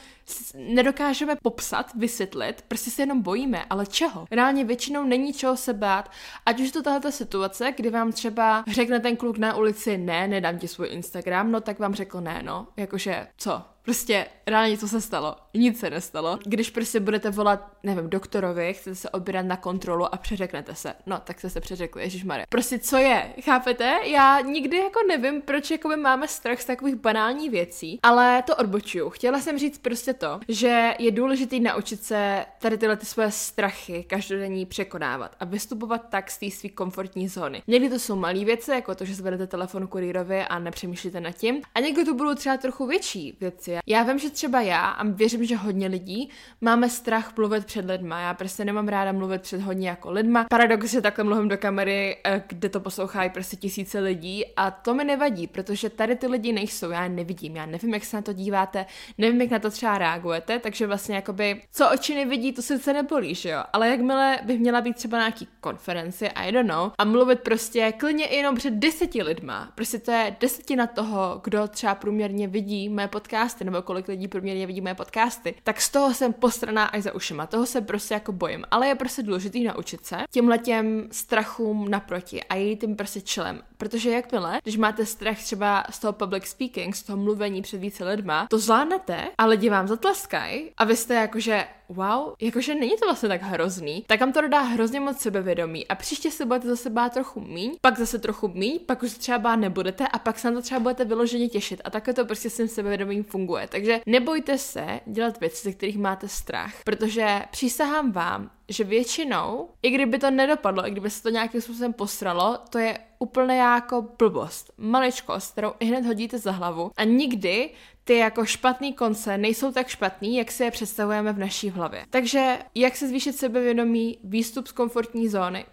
nedokážeme 0.56 1.36
popsat, 1.44 1.94
vysvětlit, 1.96 2.64
prostě 2.68 2.92
se 2.92 3.02
jenom 3.02 3.22
bojíme, 3.22 3.66
ale 3.70 3.86
čeho? 3.86 4.26
Reálně 4.32 4.64
většinou 4.64 5.04
není 5.04 5.34
čeho 5.34 5.58
se 5.58 5.74
bát, 5.74 6.12
ať 6.46 6.60
už 6.60 6.72
to 6.72 6.84
tahle 6.84 7.12
situace, 7.12 7.74
kdy 7.78 7.90
vám 7.90 8.12
třeba 8.12 8.64
řekne 8.68 9.00
ten 9.00 9.16
kluk 9.16 9.38
na 9.38 9.56
ulici, 9.56 9.98
ne, 9.98 10.28
nedám 10.28 10.60
ti 10.60 10.68
svůj 10.68 10.88
Instagram, 10.92 11.52
no 11.52 11.62
tak 11.62 11.80
vám 11.80 11.96
řekl 11.96 12.22
ne, 12.22 12.42
no, 12.44 12.68
jakože 12.78 13.28
co, 13.38 13.64
Prostě 13.86 14.25
reálně 14.48 14.77
co 14.77 14.88
se 14.88 15.01
stalo? 15.01 15.36
Nic 15.54 15.80
se 15.80 15.89
nestalo. 15.89 16.39
Když 16.46 16.70
prostě 16.70 17.00
budete 17.00 17.30
volat, 17.30 17.72
nevím, 17.84 18.10
doktorovi, 18.10 18.74
chcete 18.74 18.96
se 18.96 19.10
objednat 19.10 19.46
na 19.46 19.58
kontrolu 19.58 20.13
a 20.13 20.18
přeřeknete 20.18 20.75
se. 20.75 20.94
No, 21.06 21.22
tak 21.24 21.39
jste 21.39 21.50
se 21.50 21.62
přeřekli, 21.62 22.04
Ježíš 22.04 22.24
Maria. 22.24 22.46
Prostě 22.50 22.80
co 22.80 22.98
je? 22.98 23.34
Chápete? 23.42 24.00
Já 24.04 24.39
nikdy 24.42 24.77
jako 24.77 25.00
nevím, 25.08 25.42
proč 25.42 25.72
jako 25.72 25.88
my 25.88 25.98
máme 25.98 26.27
strach 26.27 26.62
z 26.62 26.65
takových 26.65 26.96
banálních 26.96 27.51
věcí, 27.51 28.00
ale 28.04 28.44
to 28.48 28.56
odbočuju. 28.56 29.10
Chtěla 29.10 29.39
jsem 29.39 29.58
říct 29.58 29.77
prostě 29.77 30.13
to, 30.13 30.39
že 30.48 30.94
je 31.00 31.12
důležité 31.12 31.60
naučit 31.60 32.04
se 32.04 32.46
tady 32.60 32.77
tyhle 32.77 32.98
ty 32.98 33.06
svoje 33.06 33.32
strachy 33.32 34.04
každodenní 34.04 34.65
překonávat 34.65 35.36
a 35.39 35.46
vystupovat 35.46 36.10
tak 36.10 36.32
z 36.32 36.38
té 36.38 36.51
své 36.51 36.70
komfortní 36.70 37.27
zóny. 37.27 37.63
Někdy 37.68 37.89
to 37.89 38.00
jsou 38.00 38.15
malé 38.15 38.46
věci, 38.46 38.72
jako 38.72 38.96
to, 38.96 39.06
že 39.06 39.15
zvedete 39.15 39.48
telefon 39.48 39.88
kurýrovi 39.88 40.42
a 40.42 40.60
nepřemýšlíte 40.60 41.22
nad 41.22 41.32
tím, 41.32 41.62
a 41.75 41.80
někdy 41.80 42.06
to 42.06 42.13
budou 42.13 42.36
třeba 42.36 42.58
trochu 42.58 42.86
větší 42.86 43.38
věci, 43.39 43.75
já 43.86 44.03
vím, 44.03 44.20
že 44.20 44.29
třeba 44.29 44.62
já, 44.62 44.86
a 44.86 45.03
věřím, 45.03 45.46
že 45.46 45.55
hodně 45.55 45.88
lidí, 45.88 46.29
máme 46.62 46.89
strach 46.89 47.38
mluvit 47.38 47.65
před 47.65 47.86
lidma. 47.86 48.20
Já 48.20 48.34
prostě 48.34 48.65
nemám 48.65 48.88
ráda 48.88 49.12
mluvit 49.12 49.41
před 49.41 49.62
hodně 49.62 49.89
jako 49.89 50.12
lidma. 50.12 50.46
Paradoxně 50.50 51.01
takhle 51.01 51.24
mluvím 51.24 51.50
do 51.50 51.58
kamery, 51.58 52.17
eh, 52.24 52.44
kde 52.48 52.70
to 52.70 52.79
poslouchají 52.79 53.29
prostě 53.29 53.58
tisíce 53.58 54.00
lidí. 54.00 54.46
A 54.55 54.72
to 54.72 54.94
mi 54.94 55.03
nevadí, 55.03 55.48
protože 55.48 55.89
tady 55.89 56.15
ty 56.15 56.27
lidi 56.27 56.53
nejsou, 56.53 56.89
já 56.89 57.03
je 57.03 57.10
nevidím, 57.10 57.55
já 57.55 57.65
nevím, 57.65 57.94
jak 57.94 58.05
se 58.05 58.17
na 58.17 58.22
to 58.22 58.34
díváte, 58.34 58.86
nevím, 59.17 59.41
jak 59.41 59.50
na 59.50 59.60
to 59.60 59.70
třeba 59.70 59.98
reagujete, 59.98 60.60
takže 60.60 60.88
vlastně 60.88 61.15
jakoby, 61.15 61.62
co 61.72 61.89
oči 61.89 62.15
nevidí, 62.15 62.53
to 62.53 62.62
sice 62.62 62.94
nebolí, 62.94 63.36
že 63.36 63.50
jo, 63.50 63.63
ale 63.74 63.89
jakmile 63.89 64.39
bych 64.44 64.60
měla 64.60 64.82
být 64.82 64.96
třeba 64.96 65.17
na 65.17 65.24
nějaký 65.24 65.48
konferenci, 65.62 66.29
I 66.29 66.51
don't 66.51 66.70
know, 66.70 66.91
a 66.98 67.05
mluvit 67.05 67.39
prostě 67.39 67.91
klidně 67.91 68.25
jenom 68.25 68.55
před 68.55 68.74
deseti 68.74 69.24
lidma, 69.24 69.72
prostě 69.75 70.00
to 70.00 70.12
je 70.12 70.36
desetina 70.39 70.88
toho, 70.88 71.41
kdo 71.44 71.67
třeba 71.67 71.96
průměrně 71.96 72.48
vidí 72.48 72.89
mé 72.89 73.08
podcasty 73.08 73.64
nebo 73.65 73.81
kolik 73.81 74.07
lidí 74.07 74.27
průměrně 74.27 74.67
vidí 74.67 74.81
moje 74.81 74.95
podcasty, 74.95 75.55
tak 75.63 75.81
z 75.81 75.89
toho 75.89 76.13
jsem 76.13 76.34
postraná 76.34 76.86
až 76.86 77.03
za 77.03 77.15
ušima. 77.15 77.48
Toho 77.48 77.65
se 77.65 77.81
prostě 77.81 78.13
jako 78.13 78.31
bojím. 78.31 78.63
Ale 78.72 78.88
je 78.88 78.95
prostě 78.95 79.24
důležitý 79.24 79.63
naučit 79.63 80.05
se 80.05 80.17
těm 80.63 81.07
strachům 81.12 81.89
naproti 81.89 82.43
a 82.43 82.55
jít 82.55 82.81
tím 82.81 82.95
prostě 82.95 83.22
čelem. 83.22 83.62
Protože 83.77 84.12
jakmile, 84.12 84.60
když 84.63 84.77
máte 84.77 85.05
strach 85.05 85.43
třeba 85.43 85.84
z 85.89 86.00
toho 86.00 86.13
public 86.13 86.43
speaking, 86.43 86.95
z 86.95 87.03
toho 87.03 87.17
mluvení 87.17 87.62
před 87.62 87.77
více 87.77 88.05
lidma, 88.05 88.48
to 88.50 88.60
zvládnete 88.60 89.27
a 89.38 89.45
lidi 89.45 89.69
vám 89.69 89.88
zatleskají 89.88 90.72
a 90.77 90.84
vy 90.84 90.95
jste 90.95 91.13
jakože 91.13 91.67
wow, 91.89 92.34
jakože 92.42 92.75
není 92.75 92.92
to 93.00 93.06
vlastně 93.06 93.30
tak 93.30 93.42
hrozný, 93.42 94.04
tak 94.08 94.20
vám 94.20 94.34
to 94.34 94.42
dodá 94.42 94.62
hrozně 94.62 95.00
moc 95.00 95.20
sebevědomí 95.20 95.88
a 95.88 95.96
příště 95.96 96.32
se 96.32 96.46
budete 96.46 96.68
zase 96.68 96.89
bát 96.89 97.13
trochu 97.13 97.42
míň, 97.42 97.75
pak 97.82 98.00
zase 98.00 98.20
trochu 98.20 98.48
míň, 98.48 98.80
pak 98.86 99.04
už 99.04 99.13
třeba 99.13 99.39
bát 99.39 99.56
nebudete 99.56 100.08
a 100.08 100.20
pak 100.20 100.39
se 100.39 100.51
na 100.51 100.56
to 100.56 100.62
třeba 100.62 100.80
budete 100.80 101.06
vyloženě 101.06 101.50
těšit 101.50 101.82
a 101.84 101.89
takhle 101.89 102.13
to 102.13 102.25
prostě 102.25 102.50
s 102.50 102.58
tím 102.58 102.68
sebevědomím 102.68 103.24
funguje. 103.24 103.68
Takže 103.72 104.01
nebojte 104.06 104.58
se 104.58 105.00
dělat 105.06 105.39
věci, 105.39 105.63
ze 105.63 105.74
kterých 105.74 105.98
máte 105.98 106.27
strach, 106.27 106.74
protože 106.84 107.42
přísahám 107.51 108.12
vám, 108.12 108.51
že 108.70 108.84
většinou, 108.84 109.70
i 109.82 109.89
kdyby 109.89 110.20
to 110.20 110.32
nedopadlo, 110.32 110.88
i 110.88 110.92
kdyby 110.92 111.10
se 111.10 111.24
to 111.24 111.30
nějakým 111.30 111.62
způsobem 111.62 111.94
posralo, 111.94 112.60
to 112.70 112.77
je 112.77 113.00
úplně 113.20 113.58
jako 113.58 114.08
blbost, 114.18 114.72
maličkost, 114.77 115.51
kterou 115.51 115.74
i 115.80 115.86
hned 115.86 116.06
hodíte 116.06 116.38
za 116.38 116.51
hlavu 116.51 116.92
a 116.98 117.04
nikdy 117.04 117.70
ty 118.08 118.18
jako 118.18 118.46
špatný 118.46 118.94
konce 118.94 119.38
nejsou 119.38 119.72
tak 119.72 119.88
špatný, 119.88 120.38
jak 120.38 120.52
si 120.52 120.64
je 120.64 120.72
představujeme 120.72 121.34
v 121.34 121.40
naší 121.40 121.70
hlavě. 121.70 122.06
Takže 122.10 122.60
jak 122.76 122.96
se 122.96 123.08
zvýšit 123.08 123.34
sebevědomí, 123.34 124.18
výstup 124.24 124.68
z 124.68 124.72
komfortní 124.72 125.30
zóny, 125.30 125.66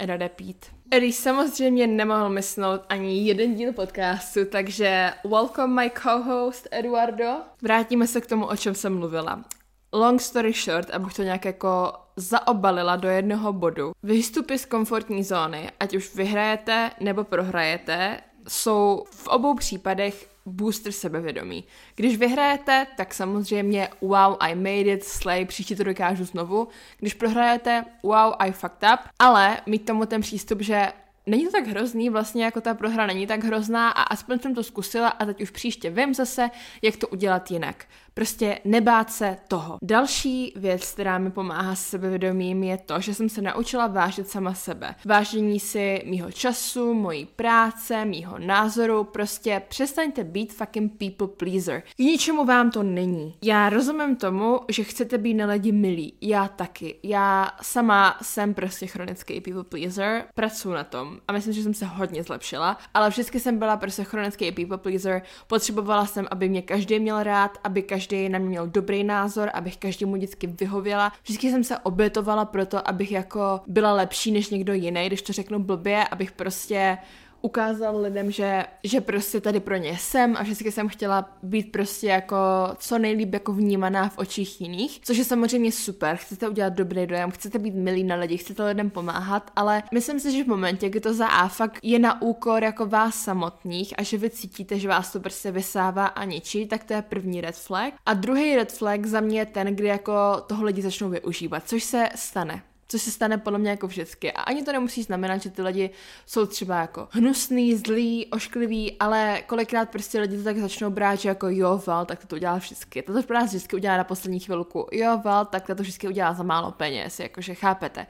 Rade 0.00 0.28
pít. 0.28 0.66
Eddie 0.90 1.12
samozřejmě 1.12 1.86
nemohl 1.86 2.28
mysnout 2.28 2.80
ani 2.88 3.26
jeden 3.26 3.54
díl 3.54 3.72
podcastu, 3.72 4.40
takže 4.44 5.12
welcome 5.24 5.82
my 5.82 5.90
co-host 6.02 6.68
Eduardo. 6.70 7.32
Vrátíme 7.62 8.06
se 8.06 8.20
k 8.20 8.26
tomu, 8.26 8.46
o 8.46 8.56
čem 8.56 8.74
jsem 8.74 8.98
mluvila. 8.98 9.44
Long 9.92 10.20
story 10.20 10.52
short, 10.52 10.90
abych 10.90 11.14
to 11.14 11.22
nějak 11.22 11.44
jako 11.44 11.92
zaobalila 12.16 12.96
do 12.96 13.08
jednoho 13.08 13.52
bodu. 13.52 13.92
Výstupy 14.02 14.58
z 14.58 14.64
komfortní 14.66 15.24
zóny, 15.24 15.70
ať 15.80 15.96
už 15.96 16.14
vyhrajete 16.14 16.90
nebo 17.00 17.24
prohrajete, 17.24 18.20
jsou 18.48 19.04
v 19.10 19.28
obou 19.28 19.54
případech 19.54 20.28
booster 20.46 20.92
sebevědomí. 20.92 21.64
Když 21.94 22.16
vyhrajete, 22.16 22.86
tak 22.96 23.14
samozřejmě 23.14 23.88
wow, 24.00 24.36
I 24.40 24.54
made 24.54 24.92
it, 24.92 25.04
slay, 25.04 25.44
příště 25.44 25.76
to 25.76 25.84
dokážu 25.84 26.24
znovu. 26.24 26.68
Když 26.98 27.14
prohrajete, 27.14 27.84
wow, 28.02 28.32
I 28.38 28.52
fucked 28.52 28.90
up, 28.92 29.00
ale 29.18 29.60
mít 29.66 29.86
tomu 29.86 30.06
ten 30.06 30.20
přístup, 30.20 30.60
že 30.60 30.92
není 31.26 31.44
to 31.44 31.52
tak 31.52 31.66
hrozný, 31.66 32.10
vlastně 32.10 32.44
jako 32.44 32.60
ta 32.60 32.74
prohra 32.74 33.06
není 33.06 33.26
tak 33.26 33.44
hrozná 33.44 33.90
a 33.90 34.02
aspoň 34.02 34.38
jsem 34.38 34.54
to 34.54 34.62
zkusila 34.62 35.08
a 35.08 35.24
teď 35.24 35.42
už 35.42 35.50
příště 35.50 35.90
vím 35.90 36.14
zase, 36.14 36.50
jak 36.82 36.96
to 36.96 37.08
udělat 37.08 37.50
jinak. 37.50 37.84
Prostě 38.14 38.58
nebát 38.64 39.12
se 39.12 39.36
toho. 39.48 39.78
Další 39.82 40.52
věc, 40.56 40.92
která 40.92 41.18
mi 41.18 41.30
pomáhá 41.30 41.74
s 41.74 41.86
sebevědomím, 41.86 42.62
je 42.62 42.78
to, 42.78 43.00
že 43.00 43.14
jsem 43.14 43.28
se 43.28 43.42
naučila 43.42 43.86
vážit 43.86 44.28
sama 44.28 44.54
sebe. 44.54 44.94
Vážení 45.04 45.60
si 45.60 46.02
mýho 46.06 46.32
času, 46.32 46.94
mojí 46.94 47.24
práce, 47.36 48.04
mýho 48.04 48.38
názoru, 48.38 49.04
prostě 49.04 49.62
přestaňte 49.68 50.24
být 50.24 50.52
fucking 50.52 50.92
people 50.98 51.28
pleaser. 51.36 51.82
K 51.96 51.98
ničemu 51.98 52.44
vám 52.44 52.70
to 52.70 52.82
není. 52.82 53.34
Já 53.42 53.68
rozumím 53.68 54.16
tomu, 54.16 54.60
že 54.68 54.84
chcete 54.84 55.18
být 55.18 55.34
na 55.34 55.46
lidi 55.46 55.72
milí. 55.72 56.14
Já 56.20 56.48
taky. 56.48 56.94
Já 57.02 57.50
sama 57.62 58.18
jsem 58.22 58.54
prostě 58.54 58.86
chronický 58.86 59.40
people 59.40 59.64
pleaser, 59.64 60.24
pracuji 60.34 60.72
na 60.72 60.84
tom 60.84 61.15
a 61.28 61.32
myslím, 61.32 61.54
že 61.54 61.62
jsem 61.62 61.74
se 61.74 61.86
hodně 61.86 62.22
zlepšila, 62.22 62.78
ale 62.94 63.08
vždycky 63.08 63.40
jsem 63.40 63.58
byla 63.58 63.76
prostě 63.76 64.04
chronický 64.04 64.52
people 64.52 64.78
pleaser. 64.78 65.22
Potřebovala 65.46 66.06
jsem, 66.06 66.26
aby 66.30 66.48
mě 66.48 66.62
každý 66.62 66.98
měl 66.98 67.22
rád, 67.22 67.58
aby 67.64 67.82
každý 67.82 68.28
na 68.28 68.38
mě 68.38 68.48
měl 68.48 68.66
dobrý 68.66 69.04
názor, 69.04 69.50
abych 69.54 69.76
každému 69.76 70.14
vždycky 70.14 70.46
vyhověla. 70.46 71.12
Vždycky 71.24 71.50
jsem 71.50 71.64
se 71.64 71.78
obětovala 71.78 72.44
proto, 72.44 72.88
abych 72.88 73.12
jako 73.12 73.60
byla 73.66 73.92
lepší 73.92 74.32
než 74.32 74.50
někdo 74.50 74.72
jiný, 74.72 75.06
když 75.06 75.22
to 75.22 75.32
řeknu 75.32 75.58
blbě, 75.58 76.08
abych 76.08 76.32
prostě 76.32 76.98
ukázal 77.46 78.00
lidem, 78.00 78.30
že, 78.30 78.64
že 78.84 79.00
prostě 79.00 79.40
tady 79.40 79.60
pro 79.60 79.76
ně 79.76 79.98
jsem 79.98 80.36
a 80.36 80.42
vždycky 80.42 80.72
jsem 80.72 80.88
chtěla 80.88 81.30
být 81.42 81.72
prostě 81.72 82.06
jako 82.06 82.36
co 82.78 82.98
nejlíp 82.98 83.32
jako 83.32 83.52
vnímaná 83.52 84.08
v 84.08 84.18
očích 84.18 84.60
jiných, 84.60 85.00
což 85.02 85.16
je 85.16 85.24
samozřejmě 85.24 85.72
super, 85.72 86.16
chcete 86.16 86.48
udělat 86.48 86.72
dobrý 86.72 87.06
dojem, 87.06 87.30
chcete 87.30 87.58
být 87.58 87.74
milí 87.74 88.04
na 88.04 88.16
lidi, 88.16 88.36
chcete 88.36 88.64
lidem 88.64 88.90
pomáhat, 88.90 89.50
ale 89.56 89.82
myslím 89.92 90.20
si, 90.20 90.32
že 90.32 90.44
v 90.44 90.46
momentě, 90.46 90.88
kdy 90.88 91.00
to 91.00 91.14
za 91.14 91.26
A 91.26 91.48
fakt 91.48 91.78
je 91.82 91.98
na 91.98 92.22
úkor 92.22 92.64
jako 92.64 92.86
vás 92.86 93.14
samotných 93.14 93.94
a 93.98 94.02
že 94.02 94.18
vy 94.18 94.30
cítíte, 94.30 94.78
že 94.78 94.88
vás 94.88 95.12
to 95.12 95.20
prostě 95.20 95.50
vysává 95.50 96.06
a 96.06 96.24
ničí, 96.24 96.66
tak 96.66 96.84
to 96.84 96.92
je 96.92 97.02
první 97.02 97.40
red 97.40 97.56
flag. 97.56 97.94
A 98.06 98.14
druhý 98.14 98.56
red 98.56 98.72
flag 98.72 99.06
za 99.06 99.20
mě 99.20 99.38
je 99.38 99.46
ten, 99.46 99.66
kdy 99.66 99.86
jako 99.86 100.12
toho 100.46 100.64
lidi 100.64 100.82
začnou 100.82 101.08
využívat, 101.08 101.62
což 101.66 101.84
se 101.84 102.08
stane 102.14 102.62
což 102.88 103.02
se 103.02 103.10
stane 103.10 103.38
podle 103.38 103.58
mě 103.58 103.70
jako 103.70 103.86
vždycky. 103.86 104.32
A 104.32 104.40
ani 104.40 104.62
to 104.62 104.72
nemusí 104.72 105.02
znamenat, 105.02 105.42
že 105.42 105.50
ty 105.50 105.62
lidi 105.62 105.90
jsou 106.26 106.46
třeba 106.46 106.80
jako 106.80 107.08
hnusný, 107.10 107.76
zlý, 107.76 108.26
ošklivý, 108.26 108.96
ale 109.00 109.42
kolikrát 109.46 109.90
prostě 109.90 110.20
lidi 110.20 110.36
to 110.36 110.44
tak 110.44 110.58
začnou 110.58 110.90
brát, 110.90 111.14
že 111.14 111.28
jako 111.28 111.48
jo, 111.48 111.82
val, 111.86 112.06
tak 112.06 112.18
to, 112.20 112.26
to 112.26 112.36
udělá 112.36 112.56
vždycky. 112.56 113.02
To 113.02 113.12
to 113.12 113.22
pro 113.22 113.36
nás 113.36 113.48
vždycky 113.48 113.76
udělá 113.76 113.96
na 113.96 114.04
poslední 114.04 114.40
chvilku. 114.40 114.86
Jo, 114.92 115.20
val, 115.24 115.44
tak 115.44 115.66
to, 115.66 115.74
to 115.74 115.82
vždycky 115.82 116.08
udělá 116.08 116.34
za 116.34 116.42
málo 116.42 116.72
peněz, 116.72 117.20
jakože 117.20 117.54
chápete. 117.54 118.06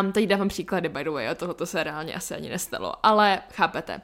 Um, 0.00 0.12
teď 0.12 0.26
dávám 0.26 0.48
příklady, 0.48 0.88
by 0.88 1.04
the 1.04 1.10
way, 1.10 1.28
a 1.28 1.34
tohoto 1.34 1.66
se 1.66 1.84
reálně 1.84 2.14
asi 2.14 2.34
ani 2.34 2.48
nestalo, 2.48 3.06
ale 3.06 3.42
chápete. 3.52 4.00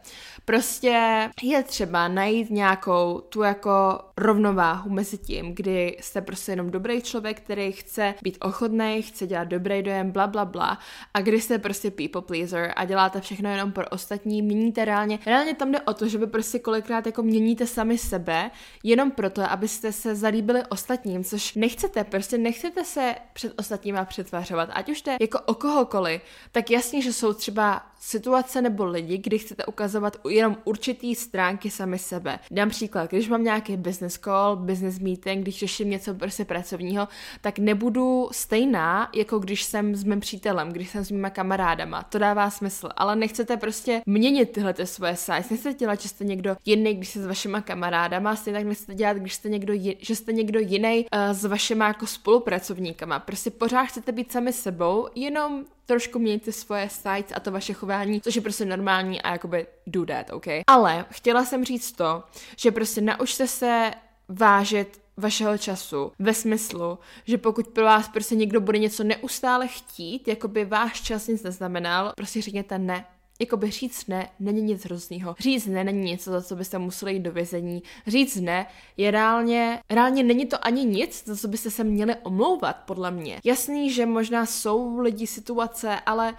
Prostě 0.47 1.29
je 1.43 1.63
třeba 1.63 2.09
najít 2.09 2.51
nějakou 2.51 3.21
tu 3.29 3.43
jako 3.43 3.99
rovnováhu 4.17 4.91
mezi 4.91 5.19
tím, 5.19 5.55
kdy 5.55 5.97
jste 6.01 6.21
prostě 6.21 6.53
jenom 6.53 6.71
dobrý 6.71 7.03
člověk, 7.03 7.41
který 7.41 7.73
chce 7.73 8.15
být 8.23 8.39
ochotný, 8.41 9.03
chce 9.03 9.27
dělat 9.27 9.45
dobrý 9.45 9.83
dojem, 9.83 10.11
bla, 10.11 10.27
bla, 10.27 10.45
bla, 10.45 10.79
a 11.15 11.21
kdy 11.21 11.41
jste 11.41 11.59
prostě 11.59 11.91
people 11.91 12.23
pleaser 12.23 12.73
a 12.77 12.85
děláte 12.85 13.21
všechno 13.21 13.51
jenom 13.51 13.73
pro 13.73 13.89
ostatní, 13.89 14.43
měníte 14.43 14.85
reálně. 14.85 15.19
Reálně 15.27 15.55
tam 15.55 15.73
jde 15.73 15.81
o 15.81 15.95
to, 15.95 16.09
že 16.09 16.19
vy 16.19 16.27
prostě 16.27 16.59
kolikrát 16.59 17.07
jako 17.07 17.23
měníte 17.23 17.67
sami 17.67 17.99
sebe, 17.99 18.51
jenom 18.83 19.11
proto, 19.11 19.51
abyste 19.51 19.93
se 19.93 20.15
zalíbili 20.15 20.63
ostatním, 20.69 21.25
což 21.25 21.55
nechcete, 21.55 22.05
prostě 22.05 22.39
nechcete 22.39 22.85
se 22.85 23.15
před 23.33 23.53
ostatníma 23.59 24.05
přetvářovat, 24.05 24.69
ať 24.73 24.89
už 24.89 25.03
jde 25.03 25.17
jako 25.21 25.41
o 25.41 25.55
kohokoliv, 25.55 26.23
tak 26.53 26.71
jasně, 26.71 27.03
že 27.03 27.13
jsou 27.13 27.33
třeba 27.33 27.83
situace 27.99 28.63
nebo 28.63 28.85
lidi, 28.85 29.19
kdy 29.19 29.39
chcete 29.39 29.65
ukazovat 29.65 30.17
jenom 30.29 30.57
určitý 30.65 31.15
stránky 31.15 31.71
sami 31.71 31.99
sebe. 31.99 32.39
Dám 32.51 32.71
příklad, 32.71 33.11
když 33.11 33.29
mám 33.29 33.45
nějaký 33.45 33.77
business 33.77 34.19
call, 34.19 34.57
business 34.57 34.99
meeting, 34.99 35.43
když 35.43 35.59
řeším 35.59 35.91
něco 35.91 36.15
prostě 36.15 36.45
pracovního, 36.45 37.09
tak 37.41 37.59
nebudu 37.59 38.29
stejná, 38.33 39.11
jako 39.15 39.39
když 39.39 39.63
jsem 39.63 39.95
s 39.95 40.05
mým 40.05 40.21
přítelem, 40.21 40.73
když 40.73 40.91
jsem 40.91 41.05
s 41.05 41.11
mýma 41.11 41.31
kamarádama. 41.31 42.03
To 42.03 42.19
dává 42.19 42.51
smysl, 42.51 42.89
ale 42.97 43.17
nechcete 43.17 43.57
prostě 43.57 44.03
měnit 44.07 44.53
tyhle 44.53 44.75
ty 44.75 44.87
svoje 44.87 45.17
size. 45.17 45.45
Nechcete 45.51 45.75
dělat, 45.75 46.01
že 46.01 46.09
jste 46.09 46.25
někdo 46.25 46.57
jiný, 46.65 46.95
když 46.95 47.09
jste 47.09 47.23
s 47.23 47.27
vašima 47.27 47.61
kamarádama, 47.61 48.37
stejně 48.37 48.59
tak 48.59 48.67
nechcete 48.69 48.95
dělat, 48.95 49.17
když 49.17 49.35
jste 49.35 49.49
někdo, 49.49 49.75
že 49.99 50.17
jste 50.17 50.33
někdo 50.33 50.61
jiný 50.61 51.07
uh, 51.13 51.33
s 51.33 51.45
vašima 51.45 51.87
jako 51.89 52.07
spolupracovníkama. 52.07 53.19
Prostě 53.19 53.51
pořád 53.51 53.85
chcete 53.85 54.13
být 54.13 54.33
sami 54.33 54.53
sebou, 54.53 55.09
jenom 55.15 55.65
trošku 55.87 56.19
mějte 56.19 56.53
svoje 56.53 56.89
sites 56.89 57.33
a 57.35 57.41
to 57.41 57.51
vaše 57.51 57.73
chování, 57.73 58.21
což 58.21 58.37
je 58.37 58.43
prostě 58.43 58.65
normální 58.65 59.23
a 59.23 59.33
jakoby 59.33 59.67
do 59.87 60.07
that, 60.07 60.31
ok? 60.31 60.47
Ale 60.67 61.05
chtěla 61.11 61.45
jsem 61.45 61.65
říct 61.65 61.93
to, 61.93 62.23
že 62.57 62.71
prostě 62.71 63.01
naučte 63.01 63.47
se 63.47 63.91
vážit 64.29 65.01
vašeho 65.17 65.59
času 65.59 66.13
ve 66.19 66.35
smyslu, 66.35 66.99
že 67.25 67.39
pokud 67.39 67.69
pro 67.69 67.85
vás 67.85 68.09
prostě 68.09 68.35
někdo 68.35 68.61
bude 68.61 68.79
něco 68.79 69.05
neustále 69.05 69.69
chtít, 69.69 70.29
jako 70.29 70.49
by 70.49 70.65
váš 70.65 71.01
čas 71.01 71.27
nic 71.27 71.43
neznamenal, 71.43 72.13
prostě 72.17 72.43
řekněte 72.43 72.79
ne, 72.79 73.05
Jakoby 73.41 73.71
říct 73.71 74.07
ne 74.07 74.29
není 74.41 74.63
nic 74.63 74.85
hroznýho. 74.85 75.35
Říct 75.39 75.67
ne 75.67 75.85
není 75.85 76.11
něco, 76.11 76.31
za 76.31 76.43
co 76.43 76.57
byste 76.57 76.79
museli 76.79 77.13
jít 77.13 77.23
do 77.23 77.33
vězení. 77.33 77.83
Říct 78.07 78.37
ne 78.37 78.67
je 78.97 79.11
reálně, 79.11 79.81
reálně 79.91 80.23
není 80.23 80.47
to 80.47 80.67
ani 80.67 80.85
nic, 80.85 81.23
za 81.27 81.37
co 81.37 81.49
byste 81.49 81.71
se 81.71 81.85
měli 81.85 82.15
omlouvat, 82.23 82.77
podle 82.77 83.11
mě. 83.11 83.41
Jasný, 83.45 83.91
že 83.91 84.07
možná 84.07 84.47
jsou 84.47 84.99
lidi 84.99 85.27
situace, 85.27 86.01
ale 86.07 86.35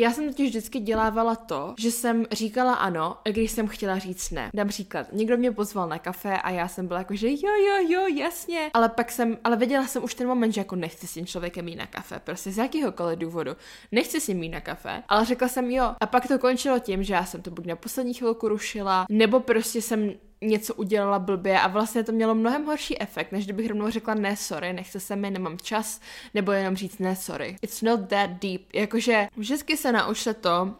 já 0.00 0.12
jsem 0.12 0.28
totiž 0.28 0.48
vždycky 0.48 0.80
dělávala 0.80 1.36
to, 1.36 1.74
že 1.78 1.90
jsem 1.90 2.26
říkala 2.32 2.74
ano, 2.74 3.16
když 3.24 3.50
jsem 3.50 3.68
chtěla 3.68 3.98
říct 3.98 4.30
ne. 4.30 4.50
Dám 4.54 4.68
příklad, 4.68 5.06
někdo 5.12 5.36
mě 5.36 5.52
pozval 5.52 5.88
na 5.88 5.98
kafe 5.98 6.38
a 6.38 6.50
já 6.50 6.68
jsem 6.68 6.86
byla 6.86 6.98
jako, 6.98 7.14
že 7.14 7.28
jo, 7.30 7.54
jo, 7.66 7.88
jo, 7.88 8.06
jasně. 8.06 8.70
Ale 8.74 8.88
pak 8.88 9.12
jsem, 9.12 9.38
ale 9.44 9.56
věděla 9.56 9.86
jsem 9.86 10.04
už 10.04 10.14
ten 10.14 10.28
moment, 10.28 10.52
že 10.52 10.60
jako 10.60 10.76
nechci 10.76 11.06
s 11.06 11.14
tím 11.14 11.26
člověkem 11.26 11.68
jít 11.68 11.76
na 11.76 11.86
kafe, 11.86 12.20
prostě 12.24 12.50
z 12.50 12.58
jakýhokoliv 12.58 13.18
důvodu. 13.18 13.56
Nechci 13.92 14.20
si 14.20 14.34
mít 14.34 14.48
na 14.48 14.60
kafe, 14.60 15.02
ale 15.08 15.24
řekla 15.24 15.48
jsem 15.48 15.70
jo. 15.70 15.94
A 16.00 16.06
pak 16.06 16.28
to 16.28 16.38
končilo 16.38 16.78
tím, 16.78 17.02
že 17.02 17.14
já 17.14 17.24
jsem 17.24 17.42
to 17.42 17.50
buď 17.50 17.66
na 17.66 17.76
poslední 17.76 18.14
chvilku 18.14 18.48
rušila, 18.48 19.06
nebo 19.08 19.40
prostě 19.40 19.82
jsem 19.82 20.12
něco 20.40 20.74
udělala 20.74 21.18
blbě 21.18 21.60
a 21.60 21.68
vlastně 21.68 22.04
to 22.04 22.12
mělo 22.12 22.34
mnohem 22.34 22.64
horší 22.64 23.02
efekt, 23.02 23.32
než 23.32 23.44
kdybych 23.44 23.68
rovnou 23.68 23.90
řekla 23.90 24.14
ne 24.14 24.36
sorry, 24.36 24.72
nechce 24.72 25.00
se 25.00 25.16
mi, 25.16 25.30
nemám 25.30 25.58
čas, 25.58 26.00
nebo 26.34 26.52
jenom 26.52 26.76
říct 26.76 26.98
ne 26.98 27.16
sorry. 27.16 27.56
It's 27.62 27.82
not 27.82 28.00
that 28.08 28.30
deep. 28.30 28.62
Jakože 28.74 29.28
vždycky 29.36 29.76
se 29.76 29.92
naučte 29.92 30.34
to, 30.34 30.74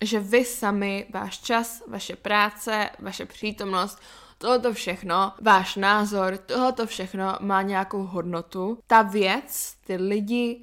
že 0.00 0.20
vy 0.20 0.44
sami, 0.44 1.06
váš 1.10 1.38
čas, 1.38 1.82
vaše 1.88 2.16
práce, 2.16 2.90
vaše 2.98 3.26
přítomnost 3.26 3.98
tohoto 4.38 4.72
všechno, 4.72 5.32
váš 5.40 5.76
názor, 5.76 6.36
tohoto 6.36 6.86
všechno 6.86 7.36
má 7.40 7.62
nějakou 7.62 8.02
hodnotu. 8.02 8.78
Ta 8.86 9.02
věc, 9.02 9.74
ty 9.86 9.96
lidi, 9.96 10.62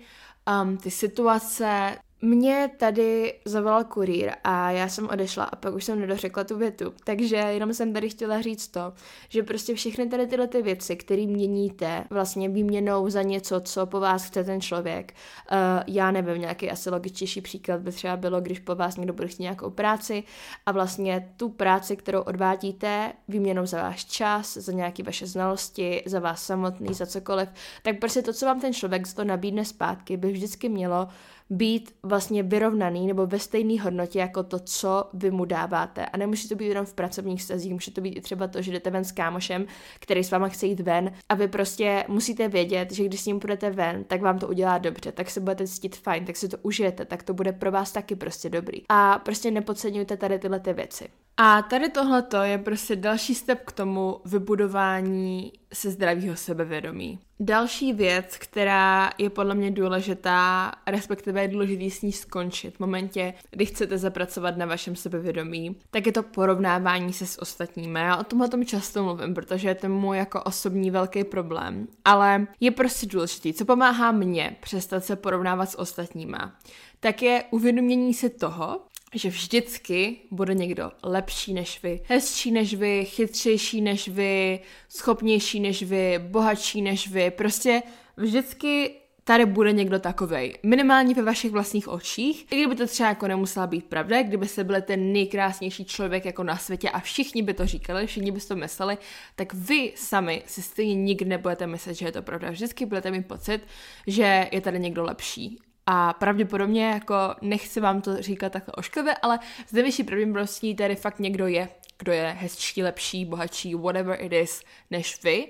um, 0.64 0.78
ty 0.78 0.92
situace, 0.92 1.98
mě 2.24 2.70
tady 2.78 3.34
zavolal 3.46 3.84
kurýr 3.84 4.32
a 4.44 4.72
já 4.72 4.88
jsem 4.88 5.10
odešla 5.10 5.44
a 5.44 5.56
pak 5.56 5.74
už 5.74 5.84
jsem 5.84 6.00
nedořekla 6.00 6.44
tu 6.44 6.58
větu. 6.58 6.94
Takže 7.04 7.36
jenom 7.36 7.74
jsem 7.74 7.94
tady 7.94 8.10
chtěla 8.10 8.42
říct 8.42 8.68
to, 8.68 8.94
že 9.30 9.44
prostě 9.44 9.76
všechny 9.76 10.10
tady 10.10 10.28
tyhle 10.28 10.48
ty 10.48 10.62
věci, 10.62 10.96
které 10.96 11.26
měníte 11.26 12.04
vlastně 12.10 12.50
výměnou 12.50 13.10
za 13.10 13.22
něco, 13.22 13.62
co 13.62 13.86
po 13.86 14.00
vás 14.00 14.26
chce 14.26 14.44
ten 14.44 14.62
člověk. 14.62 15.14
Uh, 15.52 15.58
já 15.88 16.12
nevím, 16.12 16.42
nějaký 16.42 16.72
asi 16.72 16.90
logičtější 16.90 17.42
příklad 17.42 17.82
by 17.82 17.92
třeba 17.92 18.18
bylo, 18.18 18.42
když 18.42 18.60
po 18.60 18.76
vás 18.76 18.98
někdo 18.98 19.14
bude 19.14 19.28
chtít 19.28 19.44
nějakou 19.44 19.70
práci 19.70 20.24
a 20.66 20.72
vlastně 20.72 21.34
tu 21.38 21.50
práci, 21.50 21.96
kterou 21.96 22.22
odvádíte 22.22 23.14
výměnou 23.28 23.66
za 23.66 23.82
váš 23.82 24.06
čas, 24.06 24.58
za 24.58 24.72
nějaké 24.72 25.04
vaše 25.04 25.28
znalosti, 25.28 26.04
za 26.06 26.20
vás 26.20 26.46
samotný, 26.46 26.94
za 26.94 27.06
cokoliv, 27.06 27.50
tak 27.84 28.00
prostě 28.00 28.22
to, 28.22 28.34
co 28.34 28.46
vám 28.46 28.60
ten 28.60 28.74
člověk 28.74 29.08
za 29.08 29.14
to 29.14 29.24
nabídne 29.24 29.66
zpátky, 29.66 30.18
by 30.18 30.32
vždycky 30.32 30.70
mělo 30.70 31.08
být 31.54 31.96
vlastně 32.04 32.44
vyrovnaný 32.44 33.08
nebo 33.08 33.28
ve 33.28 33.40
stejné 33.40 33.82
hodnotě 33.82 34.20
jako 34.20 34.44
to, 34.44 34.60
co 34.60 35.10
vy 35.14 35.32
mu 35.32 35.46
dáváte. 35.46 36.06
A 36.06 36.18
nemusí 36.18 36.50
to 36.50 36.56
být 36.56 36.68
jenom 36.68 36.86
v 36.86 36.94
pracovních 36.94 37.44
stazích, 37.44 37.74
může 37.74 37.92
to 37.92 38.02
být 38.02 38.18
i 38.18 38.22
třeba 38.22 38.48
to, 38.48 38.62
že 38.62 38.72
jdete 38.72 38.90
ven 38.90 39.04
s 39.04 39.12
kámošem, 39.12 39.66
který 40.00 40.24
s 40.24 40.32
váma 40.32 40.48
chce 40.48 40.66
jít 40.66 40.80
ven 40.80 41.12
a 41.30 41.36
vy 41.36 41.48
prostě 41.48 42.06
musíte 42.08 42.48
vědět, 42.48 42.92
že 42.92 43.06
když 43.06 43.22
s 43.22 43.26
ním 43.26 43.40
půjdete 43.40 43.70
ven, 43.70 44.04
tak 44.04 44.22
vám 44.22 44.40
to 44.40 44.48
udělá 44.48 44.78
dobře, 44.78 45.12
tak 45.12 45.30
se 45.30 45.40
budete 45.40 45.68
cítit 45.68 45.96
fajn, 45.96 46.26
tak 46.26 46.36
si 46.36 46.50
to 46.50 46.58
užijete, 46.62 47.06
tak 47.06 47.24
to 47.24 47.34
bude 47.34 47.52
pro 47.52 47.72
vás 47.72 47.92
taky 47.92 48.16
prostě 48.16 48.50
dobrý. 48.50 48.82
A 48.90 49.20
prostě 49.20 49.52
nepodceňujte 49.52 50.18
tady 50.18 50.40
tyhle 50.40 50.60
ty 50.60 50.74
věci. 50.74 51.10
A 51.38 51.62
tady 51.62 51.90
tohleto 51.90 52.38
je 52.38 52.58
prostě 52.58 52.96
další 52.96 53.36
step 53.36 53.64
k 53.66 53.72
tomu 53.72 54.22
vybudování 54.26 55.54
se 55.74 55.92
zdravého 55.92 56.36
sebevědomí. 56.36 57.20
Další 57.40 57.94
věc, 57.94 58.38
která 58.38 59.10
je 59.18 59.30
podle 59.30 59.56
mě 59.56 59.72
důležitá, 59.72 60.72
respektive 60.88 61.42
je 61.42 61.48
důležitý 61.48 61.92
s 61.92 62.02
ní 62.02 62.12
skončit 62.12 62.76
v 62.78 62.80
momentě, 62.80 63.34
kdy 63.52 63.66
chcete 63.66 63.98
zapracovat 63.98 64.58
na 64.58 64.66
vašem 64.66 64.96
sebevědomí, 64.96 65.76
tak 65.92 66.06
je 66.06 66.12
to 66.12 66.24
porovnávání 66.24 67.14
se 67.14 67.26
s 67.26 67.42
ostatními. 67.42 68.00
Já 68.00 68.18
o 68.18 68.24
tom 68.24 68.42
o 68.42 68.48
tom 68.48 68.66
často 68.66 69.04
mluvím, 69.04 69.34
protože 69.34 69.68
je 69.68 69.76
to 69.76 69.90
můj 69.90 70.18
jako 70.18 70.44
osobní 70.44 70.92
velký 70.92 71.24
problém. 71.24 71.88
Ale 72.06 72.48
je 72.60 72.72
prostě 72.72 73.06
důležitý, 73.06 73.54
co 73.54 73.66
pomáhá 73.66 74.12
mně 74.12 74.56
přestat 74.62 75.06
se 75.06 75.16
porovnávat 75.16 75.70
s 75.70 75.80
ostatníma, 75.80 76.56
tak 77.00 77.22
je 77.22 77.44
uvědomění 77.52 78.14
si 78.14 78.30
toho, 78.30 78.82
že 79.14 79.30
vždycky 79.30 80.18
bude 80.32 80.54
někdo 80.54 80.92
lepší 81.04 81.54
než 81.54 81.84
vy, 81.84 82.00
hezčí 82.08 82.52
než 82.52 82.74
vy, 82.74 83.06
chytřejší 83.06 83.82
než 83.82 84.08
vy, 84.08 84.60
schopnější 84.90 85.60
než 85.60 85.84
vy, 85.84 86.20
bohatší 86.20 86.82
než 86.82 87.08
vy. 87.08 87.32
Prostě 87.32 87.82
vždycky 88.18 88.92
tady 89.24 89.46
bude 89.46 89.72
někdo 89.72 90.00
takovej. 90.00 90.58
Minimálně 90.64 91.14
ve 91.14 91.22
vašich 91.22 91.52
vlastních 91.52 91.88
očích. 91.88 92.46
I 92.52 92.56
kdyby 92.56 92.76
to 92.76 92.88
třeba 92.88 93.10
jako 93.10 93.28
nemusela 93.28 93.68
být 93.68 93.86
pravda, 93.86 94.24
kdyby 94.24 94.48
se 94.48 94.64
byli 94.64 94.82
ten 94.82 95.14
nejkrásnější 95.14 95.86
člověk 95.86 96.26
jako 96.26 96.44
na 96.44 96.58
světě 96.58 96.90
a 96.90 97.00
všichni 97.00 97.42
by 97.42 97.54
to 97.54 97.66
říkali, 97.66 98.08
všichni 98.08 98.32
by 98.32 98.40
to 98.40 98.56
mysleli, 98.56 98.98
tak 99.36 99.54
vy 99.54 99.94
sami 99.96 100.44
si 100.46 100.62
stejně 100.62 100.96
nikdy 100.96 101.26
nebudete 101.26 101.68
myslet, 101.68 101.94
že 101.94 102.06
je 102.06 102.12
to 102.12 102.22
pravda. 102.22 102.52
Vždycky 102.52 102.86
budete 102.86 103.12
mít 103.12 103.28
pocit, 103.28 103.62
že 104.08 104.50
je 104.52 104.62
tady 104.62 104.80
někdo 104.80 105.04
lepší. 105.04 105.60
A 105.86 106.14
pravděpodobně, 106.14 106.86
jako 106.86 107.16
nechci 107.42 107.80
vám 107.80 108.02
to 108.02 108.22
říkat 108.22 108.52
takhle 108.52 108.72
ošklivé, 108.78 109.16
ale 109.16 109.40
z 109.68 109.74
nejvyšší 109.74 110.04
pravděpodobností 110.04 110.76
tady 110.76 110.96
fakt 110.96 111.20
někdo 111.20 111.48
je, 111.48 111.70
kdo 112.00 112.12
je 112.12 112.36
hezčí, 112.40 112.84
lepší, 112.84 113.26
bohatší, 113.26 113.76
whatever 113.76 114.22
it 114.22 114.34
is, 114.34 114.64
než 114.92 115.24
vy. 115.24 115.48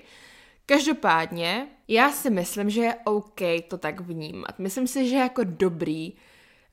Každopádně, 0.66 1.66
já 1.88 2.12
si 2.12 2.30
myslím, 2.30 2.70
že 2.70 2.80
je 2.80 2.94
OK 3.04 3.40
to 3.68 3.78
tak 3.78 4.00
vnímat. 4.00 4.58
Myslím 4.58 4.86
si, 4.86 5.08
že 5.08 5.14
je 5.14 5.20
jako 5.20 5.44
dobrý 5.44 6.12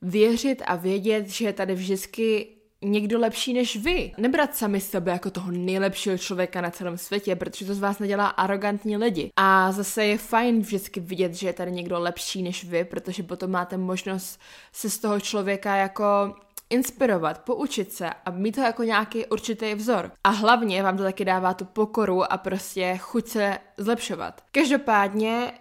věřit 0.02 0.62
a 0.66 0.76
vědět, 0.76 1.28
že 1.28 1.44
je 1.44 1.52
tady 1.52 1.74
vždycky 1.74 2.48
někdo 2.82 3.18
lepší 3.18 3.54
než 3.54 3.76
vy. 3.76 4.12
Nebrat 4.18 4.56
sami 4.56 4.80
sebe 4.80 5.12
jako 5.12 5.30
toho 5.30 5.50
nejlepšího 5.50 6.18
člověka 6.18 6.60
na 6.60 6.70
celém 6.70 6.98
světě, 6.98 7.36
protože 7.36 7.66
to 7.66 7.74
z 7.74 7.80
vás 7.80 7.98
nedělá 7.98 8.26
arrogantní 8.26 8.96
lidi. 8.96 9.30
A 9.36 9.72
zase 9.72 10.04
je 10.04 10.18
fajn 10.18 10.60
vždycky 10.60 11.00
vidět, 11.00 11.34
že 11.34 11.46
je 11.46 11.52
tady 11.52 11.72
někdo 11.72 11.98
lepší 11.98 12.42
než 12.42 12.64
vy, 12.64 12.84
protože 12.84 13.22
potom 13.22 13.50
máte 13.50 13.76
možnost 13.76 14.40
se 14.72 14.90
z 14.90 14.98
toho 14.98 15.20
člověka 15.20 15.76
jako 15.76 16.34
inspirovat, 16.70 17.38
poučit 17.38 17.92
se 17.92 18.10
a 18.24 18.30
mít 18.30 18.54
to 18.54 18.60
jako 18.60 18.82
nějaký 18.82 19.26
určitý 19.26 19.74
vzor. 19.74 20.12
A 20.24 20.28
hlavně 20.28 20.82
vám 20.82 20.96
to 20.96 21.02
taky 21.02 21.24
dává 21.24 21.54
tu 21.54 21.64
pokoru 21.64 22.32
a 22.32 22.36
prostě 22.36 22.96
chuť 23.00 23.28
se 23.28 23.58
zlepšovat. 23.78 24.42
Každopádně 24.52 25.52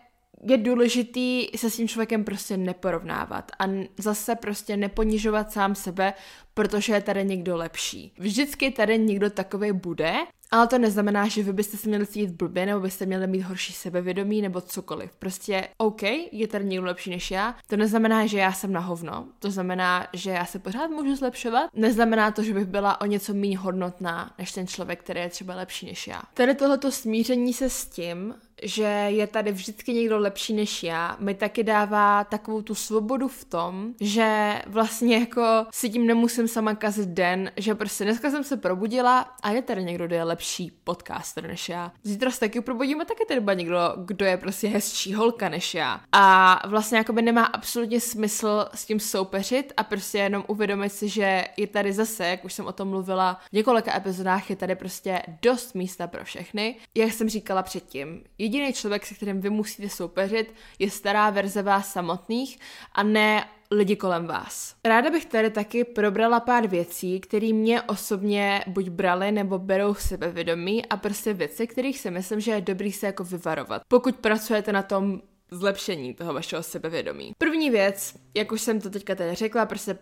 je 0.43 0.58
důležitý 0.58 1.47
se 1.56 1.69
s 1.69 1.75
tím 1.75 1.88
člověkem 1.88 2.23
prostě 2.23 2.58
neporovnávat 2.58 3.51
a 3.60 3.65
zase 3.97 4.36
prostě 4.36 4.77
neponižovat 4.77 5.51
sám 5.51 5.75
sebe, 5.75 6.13
protože 6.54 6.93
je 6.93 7.01
tady 7.01 7.25
někdo 7.25 7.58
lepší. 7.58 8.13
Vždycky 8.17 8.71
tady 8.71 8.99
někdo 8.99 9.30
takový 9.30 9.71
bude, 9.71 10.13
ale 10.51 10.67
to 10.67 10.77
neznamená, 10.77 11.27
že 11.27 11.43
vy 11.43 11.54
byste 11.54 11.77
se 11.77 11.89
měli 11.89 12.08
cítit 12.08 12.32
blbě, 12.32 12.65
nebo 12.65 12.80
byste 12.80 13.06
měli 13.06 13.27
mít 13.27 13.41
horší 13.41 13.73
sebevědomí, 13.73 14.41
nebo 14.41 14.62
cokoliv. 14.62 15.15
Prostě 15.19 15.67
OK, 15.77 16.01
je 16.32 16.47
tady 16.47 16.65
někdo 16.65 16.86
lepší 16.86 17.10
než 17.10 17.32
já. 17.32 17.56
To 17.67 17.77
neznamená, 17.77 18.25
že 18.25 18.38
já 18.38 18.54
jsem 18.54 18.71
na 18.71 18.80
hovno. 18.80 19.27
To 19.39 19.51
znamená, 19.51 20.08
že 20.13 20.32
já 20.32 20.45
se 20.45 20.60
pořád 20.60 20.88
můžu 20.88 21.15
zlepšovat. 21.15 21.69
Neznamená 21.73 22.32
to, 22.32 22.43
že 22.43 22.54
bych 22.54 22.65
byla 22.65 23.01
o 23.01 23.06
něco 23.06 23.34
méně 23.34 23.58
hodnotná 23.58 24.34
než 24.38 24.51
ten 24.51 24.67
člověk, 24.67 24.99
který 24.99 25.19
je 25.19 25.30
třeba 25.30 25.56
lepší 25.56 25.86
než 25.86 26.08
já. 26.08 26.21
Tady 26.34 26.56
tohleto 26.56 26.91
smíření 26.91 27.54
se 27.54 27.69
s 27.69 27.86
tím, 27.86 28.36
že 28.62 28.84
je 29.08 29.28
tady 29.28 29.52
vždycky 29.52 29.93
někdo 29.93 30.19
lepší 30.19 30.54
než 30.54 30.84
já, 30.84 31.17
mi 31.19 31.34
taky 31.34 31.63
dává 31.63 32.24
takovou 32.24 32.62
tu 32.62 32.76
svobodu 32.76 33.28
v 33.28 33.45
tom, 33.45 33.93
že 34.02 34.62
vlastně 34.67 35.17
jako 35.17 35.65
si 35.71 35.89
tím 35.89 36.08
nemusím 36.08 36.47
sama 36.47 36.76
kazit 36.76 37.10
den, 37.10 37.52
že 37.58 37.76
prostě 37.76 38.04
dneska 38.04 38.32
jsem 38.32 38.43
se 38.43 38.58
probudila 38.58 39.19
a 39.43 39.52
je 39.52 39.62
tady 39.62 39.84
někdo, 39.84 40.08
kdo 40.08 40.15
je 40.15 40.24
lepší 40.24 40.71
podcaster 40.84 41.47
než 41.47 41.69
já. 41.69 41.91
Zítra 42.04 42.32
se 42.32 42.39
taky 42.39 42.62
probudíme, 42.62 43.06
taky 43.06 43.26
tady 43.28 43.39
bude 43.39 43.56
někdo, 43.56 43.78
kdo 44.06 44.26
je 44.26 44.38
prostě 44.38 44.67
hezčí 44.67 45.13
holka 45.13 45.50
než 45.50 45.74
já. 45.74 46.02
A 46.12 46.62
vlastně 46.67 46.97
jako 46.97 47.13
by 47.13 47.21
nemá 47.21 47.45
absolutně 47.45 48.00
smysl 48.00 48.65
s 48.74 48.86
tím 48.86 49.00
soupeřit 49.00 49.74
a 49.78 49.84
prostě 49.84 50.17
jenom 50.17 50.43
uvědomit 50.47 50.89
si, 50.89 51.10
že 51.10 51.45
je 51.58 51.67
tady 51.67 51.93
zase, 51.93 52.28
jak 52.28 52.45
už 52.45 52.54
jsem 52.54 52.65
o 52.65 52.71
tom 52.71 52.88
mluvila 52.88 53.39
v 53.50 53.54
několika 53.54 53.97
epizodách, 53.97 54.50
je 54.50 54.56
tady 54.56 54.76
prostě 54.76 55.21
dost 55.41 55.76
místa 55.76 56.08
pro 56.08 56.24
všechny. 56.24 56.76
Jak 56.95 57.13
jsem 57.13 57.30
říkala 57.30 57.63
předtím, 57.63 58.24
jediný 58.52 58.74
člověk, 58.74 59.06
se 59.06 59.14
kterým 59.14 59.42
vy 59.42 59.50
musíte 59.50 59.90
soupeřit, 59.90 60.54
je 60.80 60.90
stará 60.92 61.30
verze 61.30 61.62
vás 61.62 61.92
samotných 61.92 62.60
a 62.94 63.04
ne 63.04 63.46
lidi 63.72 63.96
kolem 63.96 64.28
vás. 64.28 64.76
Ráda 64.86 65.10
bych 65.10 65.26
tady 65.26 65.50
taky 65.50 65.84
probrala 65.84 66.40
pár 66.40 66.68
věcí, 66.68 67.20
které 67.20 67.54
mě 67.54 67.82
osobně 67.82 68.64
buď 68.68 68.90
brali 68.90 69.32
nebo 69.32 69.60
berou 69.60 69.94
sebevědomí 69.94 70.86
a 70.86 70.98
prostě 70.98 71.34
věci, 71.34 71.68
kterých 71.68 72.00
si 72.00 72.12
myslím, 72.12 72.40
že 72.40 72.52
je 72.52 72.62
dobrý 72.62 72.92
se 72.92 73.06
jako 73.06 73.24
vyvarovat. 73.24 73.82
Pokud 73.88 74.16
pracujete 74.16 74.72
na 74.72 74.84
tom 74.84 75.22
zlepšení 75.54 76.14
toho 76.14 76.34
vašeho 76.34 76.64
sebevědomí. 76.64 77.32
První 77.38 77.70
věc, 77.70 78.16
jak 78.34 78.52
už 78.52 78.62
jsem 78.62 78.82
to 78.82 78.90
teďka 78.90 79.16
tady 79.16 79.36
řekla, 79.36 79.66
prostě 79.66 79.98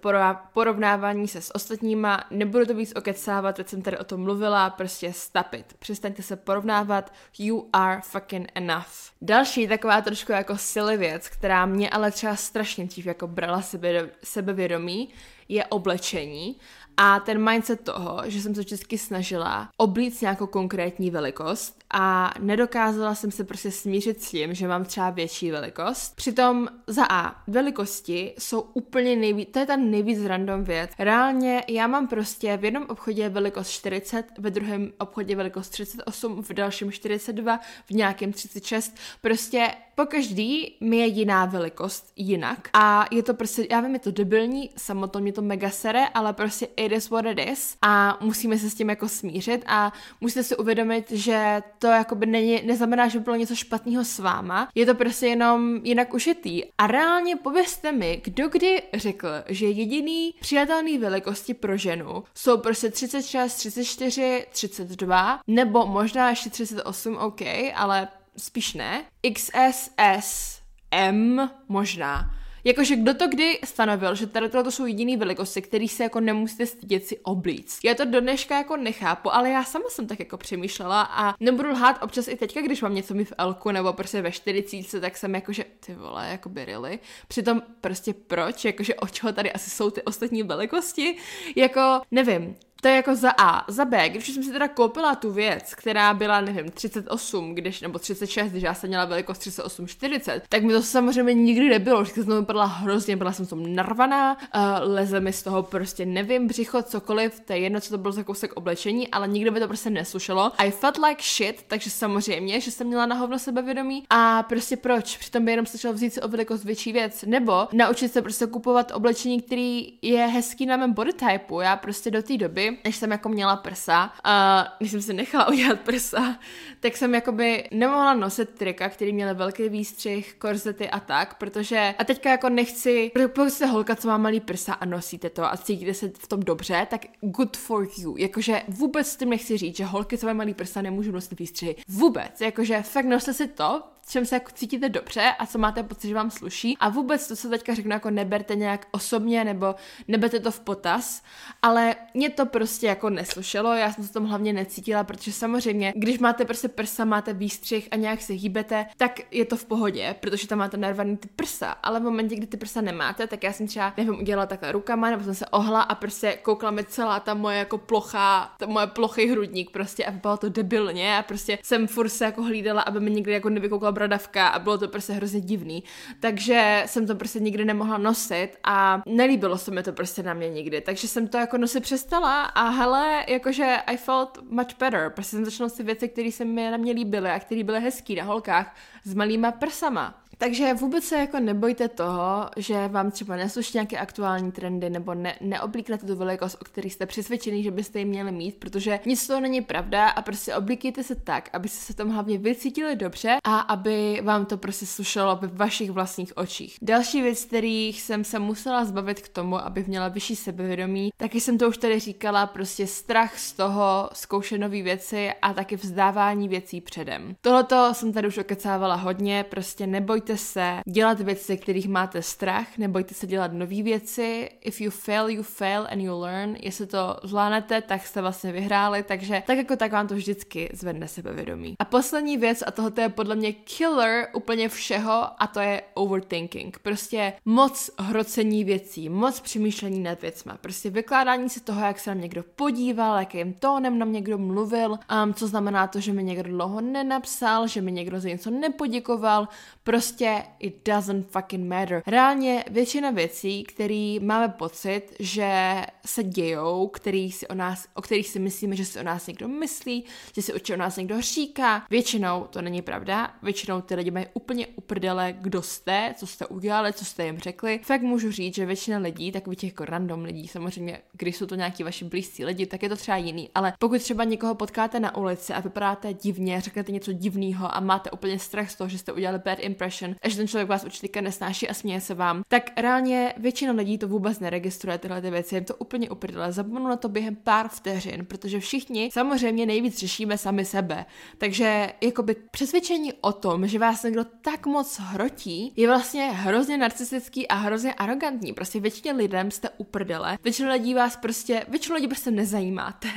porovnávání 0.53 1.27
se 1.27 1.41
s 1.41 1.55
ostatníma, 1.55 2.23
nebudu 2.31 2.65
to 2.65 2.73
víc 2.73 2.93
okecávat, 2.95 3.55
teď 3.55 3.67
jsem 3.67 3.81
tady 3.81 3.97
o 3.97 4.03
tom 4.03 4.21
mluvila, 4.21 4.69
prostě 4.69 5.13
stop 5.13 5.53
it. 5.53 5.73
Přestaňte 5.79 6.21
se 6.21 6.35
porovnávat, 6.35 7.13
you 7.39 7.69
are 7.73 8.01
fucking 8.03 8.51
enough. 8.55 9.11
Další 9.21 9.67
taková 9.67 10.01
trošku 10.01 10.31
jako 10.31 10.57
silly 10.57 10.97
věc, 10.97 11.29
která 11.29 11.65
mě 11.65 11.89
ale 11.89 12.11
třeba 12.11 12.35
strašně 12.35 12.85
dřív 12.85 13.05
jako 13.05 13.27
brala 13.27 13.61
sebe, 13.61 14.09
sebevědomí, 14.23 15.09
je 15.49 15.65
oblečení 15.65 16.59
a 17.01 17.19
ten 17.19 17.49
mindset 17.49 17.81
toho, 17.81 18.21
že 18.25 18.41
jsem 18.41 18.55
se 18.55 18.61
vždycky 18.61 18.97
snažila 18.97 19.69
oblíct 19.77 20.21
nějakou 20.21 20.47
konkrétní 20.47 21.11
velikost 21.11 21.79
a 21.93 22.33
nedokázala 22.39 23.15
jsem 23.15 23.31
se 23.31 23.43
prostě 23.43 23.71
smířit 23.71 24.21
s 24.21 24.31
tím, 24.31 24.53
že 24.53 24.67
mám 24.67 24.85
třeba 24.85 25.09
větší 25.09 25.51
velikost. 25.51 26.15
Přitom 26.15 26.67
za 26.87 27.05
A, 27.09 27.43
velikosti 27.47 28.33
jsou 28.37 28.61
úplně 28.61 29.15
nejvíc, 29.15 29.49
to 29.51 29.59
je 29.59 29.65
ta 29.65 29.75
nejvíc 29.75 30.25
random 30.25 30.63
věc. 30.63 30.91
Reálně 30.99 31.63
já 31.67 31.87
mám 31.87 32.07
prostě 32.07 32.57
v 32.57 32.65
jednom 32.65 32.85
obchodě 32.89 33.29
velikost 33.29 33.69
40, 33.69 34.25
ve 34.37 34.51
druhém 34.51 34.91
obchodě 34.99 35.35
velikost 35.35 35.69
38, 35.69 36.43
v 36.43 36.53
dalším 36.53 36.91
42, 36.91 37.59
v 37.85 37.91
nějakém 37.91 38.33
36. 38.33 38.95
Prostě 39.21 39.67
po 39.95 40.05
každý 40.05 40.77
mi 40.81 40.97
je 40.97 41.05
jiná 41.05 41.45
velikost 41.45 42.11
jinak 42.15 42.69
a 42.73 43.05
je 43.11 43.23
to 43.23 43.33
prostě, 43.33 43.67
já 43.71 43.81
vím, 43.81 43.93
je 43.93 43.99
to 43.99 44.11
debilní, 44.11 44.69
samotně 44.77 45.21
mě 45.21 45.33
to 45.33 45.41
mega 45.41 45.69
sere, 45.69 46.07
ale 46.07 46.33
prostě 46.33 46.67
it 46.91 46.97
is 46.97 47.09
what 47.09 47.25
it 47.25 47.39
is 47.51 47.77
a 47.81 48.17
musíme 48.21 48.57
se 48.57 48.69
s 48.69 48.75
tím 48.75 48.89
jako 48.89 49.09
smířit 49.09 49.63
a 49.67 49.93
musíte 50.21 50.43
si 50.43 50.57
uvědomit, 50.57 51.11
že 51.11 51.61
to 51.79 51.87
jakoby 51.87 52.25
není, 52.25 52.61
neznamená, 52.65 53.07
že 53.07 53.19
by 53.19 53.23
bylo 53.23 53.35
něco 53.35 53.55
špatného 53.55 54.05
s 54.05 54.19
váma, 54.19 54.69
je 54.75 54.85
to 54.85 54.95
prostě 54.95 55.27
jenom 55.27 55.79
jinak 55.83 56.13
ušitý. 56.13 56.63
A 56.77 56.87
reálně 56.87 57.35
povězte 57.35 57.91
mi, 57.91 58.21
kdo 58.23 58.47
kdy 58.47 58.81
řekl, 58.93 59.27
že 59.47 59.65
jediný 59.65 60.35
přijatelný 60.39 60.97
velikosti 60.97 61.53
pro 61.53 61.77
ženu 61.77 62.23
jsou 62.35 62.57
prostě 62.57 62.91
36, 62.91 63.55
34, 63.55 64.45
32, 64.51 65.39
nebo 65.47 65.85
možná 65.85 66.29
ještě 66.29 66.49
38, 66.49 67.17
OK, 67.17 67.41
ale 67.75 68.07
spíš 68.37 68.73
ne. 68.73 69.03
XSS, 69.33 70.61
M 70.91 71.49
možná. 71.67 72.35
Jakože 72.69 72.95
kdo 72.95 73.13
to 73.13 73.27
kdy 73.27 73.59
stanovil, 73.65 74.15
že 74.15 74.27
tady 74.27 74.49
to 74.49 74.71
jsou 74.71 74.85
jediný 74.85 75.17
velikosti, 75.17 75.61
který 75.61 75.87
se 75.87 76.03
jako 76.03 76.19
nemusíte 76.19 76.65
stydět 76.65 77.05
si 77.05 77.19
oblíct. 77.19 77.79
Já 77.83 77.95
to 77.95 78.05
do 78.05 78.21
dneška 78.21 78.57
jako 78.57 78.77
nechápu, 78.77 79.33
ale 79.33 79.49
já 79.49 79.63
sama 79.63 79.85
jsem 79.89 80.07
tak 80.07 80.19
jako 80.19 80.37
přemýšlela 80.37 81.01
a 81.01 81.33
nebudu 81.39 81.69
lhát 81.69 82.03
občas 82.03 82.27
i 82.27 82.35
teďka, 82.35 82.61
když 82.61 82.81
mám 82.81 82.95
něco 82.95 83.13
mi 83.13 83.25
v 83.25 83.33
Elku 83.37 83.71
nebo 83.71 83.93
prostě 83.93 84.21
ve 84.21 84.31
40, 84.31 85.01
tak 85.01 85.17
jsem 85.17 85.35
jakože 85.35 85.65
ty 85.85 85.95
vole, 85.95 86.27
jako 86.31 86.49
by 86.49 86.65
really. 86.65 86.99
Přitom 87.27 87.61
prostě 87.81 88.13
proč, 88.13 88.65
jakože 88.65 88.95
od 88.95 89.11
čeho 89.11 89.33
tady 89.33 89.51
asi 89.51 89.69
jsou 89.69 89.89
ty 89.89 90.01
ostatní 90.01 90.43
velikosti, 90.43 91.15
jako 91.55 92.01
nevím, 92.11 92.55
to 92.81 92.87
je 92.87 92.95
jako 92.95 93.15
za 93.15 93.31
A. 93.37 93.71
Za 93.71 93.85
B, 93.85 94.09
když 94.09 94.27
jsem 94.27 94.43
si 94.43 94.51
teda 94.51 94.67
koupila 94.67 95.15
tu 95.15 95.31
věc, 95.31 95.75
která 95.75 96.13
byla, 96.13 96.41
nevím, 96.41 96.71
38, 96.71 97.55
když, 97.55 97.81
nebo 97.81 97.99
36, 97.99 98.51
když 98.51 98.63
já 98.63 98.73
jsem 98.73 98.87
měla 98.87 99.05
velikost 99.05 99.37
38, 99.37 99.87
40, 99.87 100.43
tak 100.49 100.63
mi 100.63 100.73
to 100.73 100.83
samozřejmě 100.83 101.33
nikdy 101.33 101.69
nebylo. 101.69 102.01
Vždycky 102.01 102.23
jsem 102.23 102.39
vypadala 102.39 102.65
hrozně, 102.65 103.17
byla 103.17 103.31
jsem 103.31 103.45
tom 103.45 103.75
narvaná, 103.75 104.37
uh, 104.55 104.61
leze 104.79 105.19
mi 105.19 105.33
z 105.33 105.43
toho 105.43 105.63
prostě, 105.63 106.05
nevím, 106.05 106.47
břicho, 106.47 106.81
cokoliv, 106.81 107.39
to 107.39 107.53
je 107.53 107.59
jedno, 107.59 107.81
co 107.81 107.89
to 107.89 107.97
bylo 107.97 108.11
za 108.11 108.23
kousek 108.23 108.53
oblečení, 108.53 109.07
ale 109.07 109.27
nikdo 109.27 109.51
by 109.51 109.59
to 109.59 109.67
prostě 109.67 109.89
neslušelo. 109.89 110.51
I 110.57 110.71
felt 110.71 110.97
like 110.97 111.23
shit, 111.23 111.63
takže 111.67 111.89
samozřejmě, 111.89 112.61
že 112.61 112.71
jsem 112.71 112.87
měla 112.87 113.05
na 113.05 113.15
hovno 113.15 113.39
sebevědomí 113.39 114.03
a 114.09 114.43
prostě 114.43 114.77
proč? 114.77 115.17
Přitom 115.17 115.45
by 115.45 115.51
jenom 115.51 115.65
stačilo 115.65 115.93
vzít 115.93 116.13
si 116.13 116.21
o 116.21 116.27
velikost 116.27 116.63
větší 116.63 116.91
věc, 116.91 117.23
nebo 117.27 117.67
naučit 117.73 118.13
se 118.13 118.21
prostě 118.21 118.45
kupovat 118.45 118.91
oblečení, 118.91 119.41
který 119.41 119.93
je 120.01 120.27
hezký 120.27 120.65
na 120.65 120.77
mém 120.77 120.93
body 120.93 121.13
typeu. 121.13 121.59
Já 121.59 121.75
prostě 121.75 122.11
do 122.11 122.23
té 122.23 122.37
doby 122.37 122.68
než 122.83 122.95
jsem 122.95 123.11
jako 123.11 123.29
měla 123.29 123.55
prsa, 123.55 124.13
a 124.23 124.65
když 124.79 124.91
jsem 124.91 125.01
si 125.01 125.13
nechala 125.13 125.47
udělat 125.49 125.79
prsa, 125.79 126.39
tak 126.79 126.97
jsem 126.97 127.13
jakoby 127.15 127.67
nemohla 127.71 128.13
nosit 128.13 128.49
trika, 128.49 128.89
který 128.89 129.13
měly 129.13 129.33
velký 129.33 129.69
výstřih, 129.69 130.35
korzety 130.39 130.89
a 130.89 130.99
tak, 130.99 131.37
protože 131.37 131.95
a 131.97 132.03
teďka 132.03 132.31
jako 132.31 132.49
nechci, 132.49 133.11
pokud 133.35 133.49
jste 133.49 133.65
holka, 133.65 133.95
co 133.95 134.07
má 134.07 134.17
malý 134.17 134.39
prsa 134.39 134.73
a 134.73 134.85
nosíte 134.85 135.29
to 135.29 135.45
a 135.45 135.57
cítíte 135.57 135.93
se 135.93 136.11
v 136.19 136.27
tom 136.27 136.39
dobře, 136.39 136.87
tak 136.89 137.05
good 137.21 137.57
for 137.57 137.87
you. 137.97 138.17
Jakože 138.17 138.61
vůbec 138.67 139.07
s 139.07 139.15
tím 139.15 139.29
nechci 139.29 139.57
říct, 139.57 139.77
že 139.77 139.85
holky, 139.85 140.17
co 140.17 140.25
mají 140.25 140.37
malý 140.37 140.53
prsa, 140.53 140.81
nemůžou 140.81 141.11
nosit 141.11 141.39
výstřihy. 141.39 141.75
Vůbec. 141.87 142.41
Jakože 142.41 142.81
fakt 142.81 143.05
noste 143.05 143.33
si 143.33 143.47
to, 143.47 143.83
čem 144.09 144.25
se 144.25 144.35
jako 144.35 144.51
cítíte 144.53 144.89
dobře 144.89 145.33
a 145.39 145.45
co 145.45 145.57
máte 145.57 145.83
pocit, 145.83 146.07
že 146.07 146.15
vám 146.15 146.31
sluší. 146.31 146.77
A 146.79 146.89
vůbec 146.89 147.27
to, 147.27 147.35
co 147.35 147.49
teďka 147.49 147.73
řeknu, 147.73 147.91
jako 147.91 148.09
neberte 148.09 148.55
nějak 148.55 148.87
osobně 148.91 149.43
nebo 149.43 149.75
neberte 150.07 150.39
to 150.39 150.51
v 150.51 150.59
potaz, 150.59 151.23
ale 151.61 151.95
mě 152.13 152.29
to 152.29 152.45
prostě 152.45 152.87
jako 152.87 153.09
neslušelo, 153.09 153.73
já 153.73 153.93
jsem 153.93 154.03
se 154.03 154.13
tom 154.13 154.25
hlavně 154.25 154.53
necítila, 154.53 155.03
protože 155.03 155.31
samozřejmě, 155.31 155.93
když 155.95 156.19
máte 156.19 156.45
prostě 156.45 156.67
prsa, 156.67 157.05
máte 157.05 157.33
výstřih 157.33 157.87
a 157.91 157.95
nějak 157.95 158.21
se 158.21 158.33
hýbete, 158.33 158.85
tak 158.97 159.19
je 159.31 159.45
to 159.45 159.57
v 159.57 159.65
pohodě, 159.65 160.15
protože 160.19 160.47
tam 160.47 160.59
máte 160.59 160.77
narvaný 160.77 161.17
ty 161.17 161.27
prsa, 161.35 161.71
ale 161.71 161.99
v 161.99 162.03
momentě, 162.03 162.35
kdy 162.35 162.47
ty 162.47 162.57
prsa 162.57 162.81
nemáte, 162.81 163.27
tak 163.27 163.43
já 163.43 163.53
jsem 163.53 163.67
třeba, 163.67 163.93
nevím, 163.97 164.19
udělala 164.19 164.45
takhle 164.45 164.71
rukama, 164.71 165.09
nebo 165.09 165.23
jsem 165.23 165.35
se 165.35 165.45
ohla 165.45 165.81
a 165.81 165.95
prostě 165.95 166.37
koukla 166.41 166.71
mi 166.71 166.83
celá 166.83 167.19
ta 167.19 167.33
moje 167.33 167.57
jako 167.57 167.77
plochá, 167.77 168.53
ta 168.57 168.65
moje 168.65 168.87
plochý 168.87 169.27
hrudník 169.27 169.71
prostě 169.71 170.05
a 170.05 170.11
vypadalo 170.11 170.37
to 170.37 170.49
debilně 170.49 171.17
a 171.17 171.23
prostě 171.23 171.57
jsem 171.63 171.87
furt 171.87 172.09
se 172.09 172.25
jako 172.25 172.43
hlídala, 172.43 172.81
aby 172.81 172.99
mi 172.99 173.11
nikdy 173.11 173.31
jako 173.31 173.49
nevykoukla 173.49 173.91
bradavka 173.99 174.47
a 174.47 174.59
bylo 174.59 174.77
to 174.77 174.87
prostě 174.87 175.13
hrozně 175.13 175.41
divný. 175.41 175.83
Takže 176.19 176.83
jsem 176.85 177.07
to 177.07 177.15
prostě 177.15 177.39
nikdy 177.39 177.65
nemohla 177.65 177.97
nosit 177.97 178.49
a 178.63 179.01
nelíbilo 179.05 179.57
se 179.57 179.71
mi 179.71 179.83
to 179.83 179.93
prostě 179.93 180.23
na 180.23 180.33
mě 180.33 180.49
nikdy. 180.49 180.81
Takže 180.81 181.07
jsem 181.07 181.27
to 181.27 181.37
jako 181.37 181.57
nosit 181.57 181.83
přestala 181.83 182.43
a 182.43 182.69
hele, 182.69 183.25
jakože 183.27 183.77
I 183.85 183.97
felt 183.97 184.37
much 184.49 184.77
better. 184.79 185.09
Prostě 185.09 185.35
jsem 185.35 185.45
začala 185.45 185.69
si 185.69 185.83
věci, 185.83 186.09
které 186.09 186.31
se 186.31 186.45
mi 186.45 186.71
na 186.71 186.77
mě 186.77 186.93
líbily 186.93 187.29
a 187.29 187.39
které 187.39 187.63
byly 187.63 187.79
hezký 187.79 188.15
na 188.15 188.23
holkách 188.23 188.75
s 189.03 189.13
malýma 189.13 189.51
prsama. 189.51 190.28
Takže 190.41 190.73
vůbec 190.73 191.03
se 191.03 191.17
jako 191.17 191.39
nebojte 191.39 191.87
toho, 191.87 192.49
že 192.57 192.87
vám 192.87 193.11
třeba 193.11 193.35
nesluší 193.35 193.71
nějaké 193.73 193.97
aktuální 193.97 194.51
trendy 194.51 194.89
nebo 194.89 195.13
ne, 195.13 195.35
neoblíknete 195.41 196.07
tu 196.07 196.15
velikost, 196.15 196.57
o 196.61 196.65
který 196.65 196.89
jste 196.89 197.05
přesvědčený, 197.05 197.63
že 197.63 197.71
byste 197.71 197.99
ji 197.99 198.05
měli 198.05 198.31
mít, 198.31 198.55
protože 198.55 198.99
nic 199.05 199.27
toho 199.27 199.39
není 199.41 199.61
pravda 199.61 200.09
a 200.09 200.21
prostě 200.21 200.55
oblíkejte 200.55 201.03
se 201.03 201.15
tak, 201.15 201.49
abyste 201.53 201.77
se 201.77 201.93
tom 201.93 202.09
hlavně 202.09 202.37
vycítili 202.37 202.95
dobře 202.95 203.37
a 203.43 203.59
aby 203.59 204.21
vám 204.23 204.45
to 204.45 204.57
prostě 204.57 204.85
slušelo 204.85 205.35
ve 205.35 205.47
vašich 205.47 205.91
vlastních 205.91 206.37
očích. 206.37 206.77
Další 206.81 207.21
věc, 207.21 207.45
kterých 207.45 208.01
jsem 208.01 208.23
se 208.23 208.39
musela 208.39 208.85
zbavit 208.85 209.21
k 209.21 209.29
tomu, 209.29 209.65
aby 209.65 209.83
měla 209.87 210.07
vyšší 210.07 210.35
sebevědomí, 210.35 211.09
taky 211.17 211.41
jsem 211.41 211.57
to 211.57 211.67
už 211.67 211.77
tady 211.77 211.99
říkala, 211.99 212.45
prostě 212.45 212.87
strach 212.87 213.39
z 213.39 213.53
toho 213.53 214.09
zkoušet 214.13 214.57
nové 214.57 214.81
věci 214.81 215.31
a 215.41 215.53
taky 215.53 215.75
vzdávání 215.75 216.47
věcí 216.47 216.81
předem. 216.81 217.35
Tohleto 217.41 217.93
jsem 217.93 218.13
tady 218.13 218.27
už 218.27 218.37
okecávala 218.37 218.95
hodně, 218.95 219.45
prostě 219.49 219.87
nebojte 219.87 220.28
nebojte 220.29 220.45
se 220.45 220.81
dělat 220.85 221.21
věci, 221.21 221.57
kterých 221.57 221.87
máte 221.87 222.21
strach, 222.21 222.77
nebojte 222.77 223.13
se 223.13 223.27
dělat 223.27 223.53
nové 223.53 223.83
věci. 223.83 224.49
If 224.61 224.81
you 224.81 224.91
fail, 224.91 225.29
you 225.29 225.43
fail 225.43 225.87
and 225.91 226.01
you 226.01 226.19
learn. 226.19 226.55
Jestli 226.59 226.87
to 226.87 227.19
zvládnete, 227.23 227.81
tak 227.81 228.07
jste 228.07 228.21
vlastně 228.21 228.51
vyhráli, 228.51 229.03
takže 229.03 229.43
tak 229.47 229.57
jako 229.57 229.75
tak 229.75 229.91
vám 229.91 230.07
to 230.07 230.15
vždycky 230.15 230.69
zvedne 230.73 231.07
sebevědomí. 231.07 231.75
A 231.79 231.85
poslední 231.85 232.37
věc, 232.37 232.63
a 232.67 232.71
tohle 232.71 232.91
je 232.97 233.09
podle 233.09 233.35
mě 233.35 233.53
killer 233.53 234.27
úplně 234.33 234.69
všeho, 234.69 235.27
a 235.37 235.47
to 235.47 235.59
je 235.59 235.81
overthinking. 235.93 236.79
Prostě 236.79 237.33
moc 237.45 237.89
hrocení 237.99 238.63
věcí, 238.63 239.09
moc 239.09 239.39
přemýšlení 239.39 239.99
nad 239.99 240.21
věcma, 240.21 240.57
prostě 240.61 240.89
vykládání 240.89 241.49
si 241.49 241.59
toho, 241.59 241.81
jak 241.81 241.99
se 241.99 242.15
na 242.15 242.21
někdo 242.21 242.43
podíval, 242.55 243.19
jakým 243.19 243.53
tónem 243.53 243.99
na 243.99 244.05
mě 244.05 244.19
někdo 244.19 244.37
mluvil, 244.37 244.91
um, 244.91 245.33
co 245.33 245.47
znamená 245.47 245.87
to, 245.87 245.99
že 245.99 246.13
mi 246.13 246.23
někdo 246.23 246.49
dlouho 246.49 246.81
nenapsal, 246.81 247.67
že 247.67 247.81
mi 247.81 247.91
někdo 247.91 248.19
za 248.19 248.29
něco 248.29 248.49
nepoděkoval, 248.49 249.47
prostě 249.83 250.18
prostě 250.19 250.43
it 250.59 250.85
doesn't 250.85 251.27
fucking 251.31 251.69
matter. 251.69 252.03
Reálně 252.07 252.63
většina 252.71 253.11
věcí, 253.11 253.63
které 253.63 254.17
máme 254.21 254.49
pocit, 254.49 255.01
že 255.19 255.81
se 256.05 256.23
dějou, 256.23 256.87
který 256.87 257.31
si 257.31 257.47
o, 257.47 257.55
nás, 257.55 257.87
o 257.93 258.01
kterých 258.01 258.27
si 258.27 258.39
myslíme, 258.39 258.75
že 258.75 258.85
si 258.85 258.99
o 258.99 259.03
nás 259.03 259.27
někdo 259.27 259.47
myslí, 259.47 260.03
že 260.35 260.41
si 260.41 260.53
o 260.53 260.77
nás 260.77 260.97
někdo 260.97 261.21
říká, 261.21 261.85
většinou 261.89 262.47
to 262.49 262.61
není 262.61 262.81
pravda. 262.81 263.33
Většinou 263.43 263.81
ty 263.81 263.95
lidi 263.95 264.11
mají 264.11 264.25
úplně 264.33 264.67
uprdele, 264.67 265.35
kdo 265.41 265.61
jste, 265.61 266.13
co 266.17 266.27
jste 266.27 266.45
udělali, 266.45 266.93
co 266.93 267.05
jste 267.05 267.25
jim 267.25 267.39
řekli. 267.39 267.79
Fakt 267.83 268.01
můžu 268.01 268.31
říct, 268.31 268.55
že 268.55 268.65
většina 268.65 268.97
lidí, 268.97 269.31
takových 269.31 269.59
těch 269.59 269.69
jako 269.69 269.85
random 269.85 270.23
lidí, 270.23 270.47
samozřejmě, 270.47 270.99
když 271.13 271.35
jsou 271.35 271.45
to 271.45 271.55
nějaký 271.55 271.83
vaši 271.83 272.05
blízcí 272.05 272.45
lidi, 272.45 272.65
tak 272.65 272.83
je 272.83 272.89
to 272.89 272.95
třeba 272.95 273.17
jiný. 273.17 273.49
Ale 273.55 273.73
pokud 273.79 274.01
třeba 274.01 274.23
někoho 274.23 274.55
potkáte 274.55 274.99
na 274.99 275.17
ulici 275.17 275.53
a 275.53 275.59
vypadáte 275.59 276.13
divně, 276.13 276.61
řeknete 276.61 276.91
něco 276.91 277.13
divného 277.13 277.75
a 277.75 277.79
máte 277.79 278.11
úplně 278.11 278.39
strach 278.39 278.71
z 278.71 278.75
toho, 278.75 278.89
že 278.89 278.97
jste 278.97 279.11
udělali 279.13 279.39
bad 279.45 279.59
impression, 279.59 280.08
emotion 280.09 280.15
a 280.21 280.29
že 280.29 280.37
ten 280.37 280.47
člověk 280.47 280.69
vás 280.69 280.83
určitě 280.83 281.21
nesnáší 281.21 281.69
a 281.69 281.73
směje 281.73 282.01
se 282.01 282.13
vám, 282.13 282.41
tak 282.47 282.71
reálně 282.77 283.33
většina 283.37 283.73
lidí 283.73 283.97
to 283.97 284.07
vůbec 284.07 284.39
neregistruje 284.39 284.97
tyhle 284.97 285.21
ty 285.21 285.29
věci, 285.29 285.55
jim 285.55 285.65
to 285.65 285.75
úplně 285.75 286.09
uprdele, 286.09 286.51
zapomenu 286.51 286.87
na 286.87 286.95
to 286.95 287.09
během 287.09 287.35
pár 287.35 287.69
vteřin, 287.69 288.25
protože 288.25 288.59
všichni 288.59 289.09
samozřejmě 289.13 289.65
nejvíc 289.65 289.99
řešíme 289.99 290.37
sami 290.37 290.65
sebe. 290.65 291.05
Takže 291.37 291.93
jakoby 292.01 292.35
přesvědčení 292.51 293.13
o 293.13 293.31
tom, 293.31 293.67
že 293.67 293.79
vás 293.79 294.03
někdo 294.03 294.25
tak 294.41 294.65
moc 294.65 294.99
hrotí, 294.99 295.73
je 295.75 295.87
vlastně 295.87 296.31
hrozně 296.31 296.77
narcistický 296.77 297.47
a 297.47 297.55
hrozně 297.55 297.93
arrogantní. 297.93 298.53
Prostě 298.53 298.79
většině 298.79 299.13
lidem 299.13 299.51
jste 299.51 299.69
uprdele, 299.77 300.37
většina 300.43 300.73
lidí 300.73 300.93
vás 300.93 301.17
prostě, 301.17 301.65
většinu 301.67 301.95
lidí 301.95 302.07
prostě 302.07 302.31
nezajímáte 302.31 303.09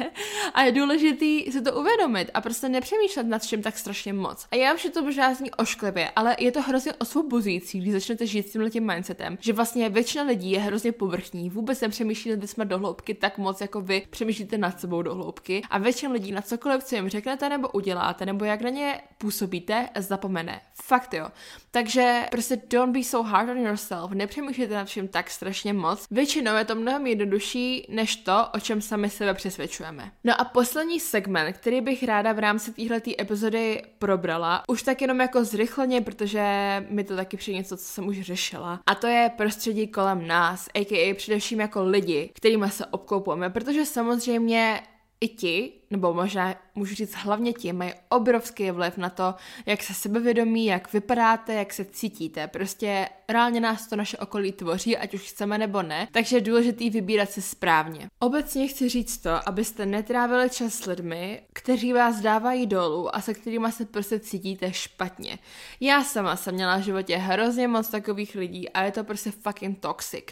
a 0.55 0.62
je 0.62 0.72
důležitý 0.72 1.52
si 1.52 1.62
to 1.62 1.72
uvědomit 1.72 2.31
a 2.35 2.40
prostě 2.40 2.68
nepřemýšlet 2.68 3.26
nad 3.26 3.46
čím 3.46 3.62
tak 3.62 3.78
strašně 3.78 4.12
moc. 4.12 4.46
A 4.50 4.57
já 4.57 4.72
vím, 4.72 4.78
že 4.78 4.90
to 4.90 5.02
možná 5.02 5.35
zní 5.35 5.50
ošklivě, 5.50 6.11
ale 6.16 6.37
je 6.38 6.52
to 6.52 6.62
hrozně 6.72 6.92
osvobozující, 6.92 7.80
když 7.80 7.92
začnete 7.92 8.26
žít 8.26 8.48
s 8.48 8.52
tímhle 8.52 8.70
tím 8.70 8.87
mindsetem, 8.87 9.38
že 9.40 9.52
vlastně 9.52 9.88
většina 9.88 10.24
lidí 10.24 10.50
je 10.50 10.58
hrozně 10.58 10.92
povrchní, 10.92 11.50
vůbec 11.50 11.80
nepřemýšlí 11.80 12.30
nad 12.30 12.38
věcmi 12.38 12.64
do 12.64 12.78
hloubky 12.78 13.14
tak 13.14 13.38
moc, 13.38 13.61
jako 13.61 13.80
vy 13.80 14.06
přemýšlíte 14.11 14.58
nad 14.58 14.80
sebou 14.80 15.02
do 15.02 15.14
hloubky 15.14 15.62
a 15.70 15.78
většina 15.78 16.12
lidí 16.12 16.32
na 16.32 16.42
cokoliv, 16.42 16.85
co 16.85 16.94
jim 16.94 17.08
řeknete 17.08 17.48
nebo 17.48 17.68
uděláte, 17.68 18.26
nebo 18.26 18.44
jak 18.44 18.61
na 18.61 18.70
ně 18.70 19.00
působíte, 19.18 19.88
zapomene. 19.98 20.61
Fakt 20.74 21.14
jo. 21.14 21.28
Takže 21.74 22.26
prostě 22.30 22.58
don't 22.70 22.96
be 22.96 23.04
so 23.04 23.30
hard 23.30 23.50
on 23.50 23.56
yourself, 23.56 24.11
nepřemýšlejte 24.11 24.74
nad 24.74 24.85
vším 24.85 25.08
tak 25.08 25.30
strašně 25.30 25.72
moc. 25.72 26.06
Většinou 26.11 26.56
je 26.56 26.64
to 26.64 26.74
mnohem 26.74 27.06
jednodušší, 27.06 27.87
než 27.88 28.16
to, 28.16 28.46
o 28.54 28.61
čem 28.61 28.80
sami 28.80 29.11
sebe 29.11 29.35
přesvědčujeme. 29.35 30.12
No 30.24 30.40
a 30.40 30.44
poslední 30.44 31.00
segment, 31.00 31.52
který 31.52 31.80
bych 31.80 32.02
ráda 32.02 32.32
v 32.32 32.38
rámci 32.38 32.72
téhle 32.72 33.00
epizody 33.20 33.82
probrala, 33.98 34.62
už 34.68 34.82
tak 34.82 35.02
jenom 35.02 35.20
jako 35.20 35.44
zrychleně, 35.44 36.00
protože 36.00 36.44
mi 36.88 37.04
to 37.04 37.16
taky 37.16 37.37
přijde 37.37 37.58
něco, 37.58 37.76
co 37.76 37.85
jsem 37.85 38.06
už 38.06 38.20
řešila. 38.20 38.80
A 38.87 38.94
to 38.94 39.06
je 39.06 39.30
prostředí 39.37 39.88
kolem 39.88 40.26
nás, 40.26 40.68
a.k.a. 40.74 41.14
především 41.14 41.61
jako 41.61 41.85
lidi, 41.85 42.30
kterými 42.35 42.70
se 42.70 42.87
obklopujeme, 42.87 43.50
protože 43.50 43.87
samozřejmě 43.87 44.82
i 45.20 45.28
ti, 45.28 45.72
nebo 45.92 46.14
možná 46.14 46.55
můžu 46.74 46.94
říct 46.94 47.14
hlavně 47.14 47.52
ti, 47.52 47.72
mají 47.72 47.92
obrovský 48.09 48.70
vliv 48.70 48.96
na 48.96 49.11
to, 49.11 49.35
jak 49.66 49.83
se 49.83 49.94
sebevědomí, 49.94 50.66
jak 50.66 50.92
vypadáte, 50.92 51.55
jak 51.55 51.72
se 51.72 51.85
cítíte. 51.85 52.46
Prostě 52.46 53.09
reálně 53.28 53.61
nás 53.61 53.87
to 53.87 53.96
naše 53.96 54.16
okolí 54.16 54.52
tvoří, 54.52 54.96
ať 54.96 55.14
už 55.14 55.20
chceme 55.20 55.59
nebo 55.59 55.83
ne, 55.83 56.09
takže 56.12 56.37
je 56.37 56.40
důležitý 56.40 56.90
vybírat 56.90 57.31
se 57.31 57.42
správně. 57.42 58.09
Obecně 58.18 58.68
chci 58.68 58.88
říct 58.88 59.18
to, 59.18 59.48
abyste 59.48 59.87
netrávili 59.87 60.50
čas 60.50 60.74
s 60.74 60.87
lidmi, 60.87 61.42
kteří 61.52 61.92
vás 61.92 62.20
dávají 62.20 62.66
dolů 62.66 63.16
a 63.16 63.20
se 63.20 63.35
kterými 63.35 63.72
se 63.72 63.85
prostě 63.85 64.20
cítíte 64.20 64.72
špatně. 64.72 65.38
Já 65.81 66.05
sama 66.05 66.37
jsem 66.37 66.55
měla 66.55 66.76
v 66.76 66.83
životě 66.83 67.16
hrozně 67.16 67.68
moc 67.68 67.88
takových 67.88 68.35
lidí 68.35 68.68
a 68.68 68.83
je 68.83 68.92
to 68.92 69.05
prostě 69.05 69.31
fucking 69.31 69.78
toxic. 69.78 70.24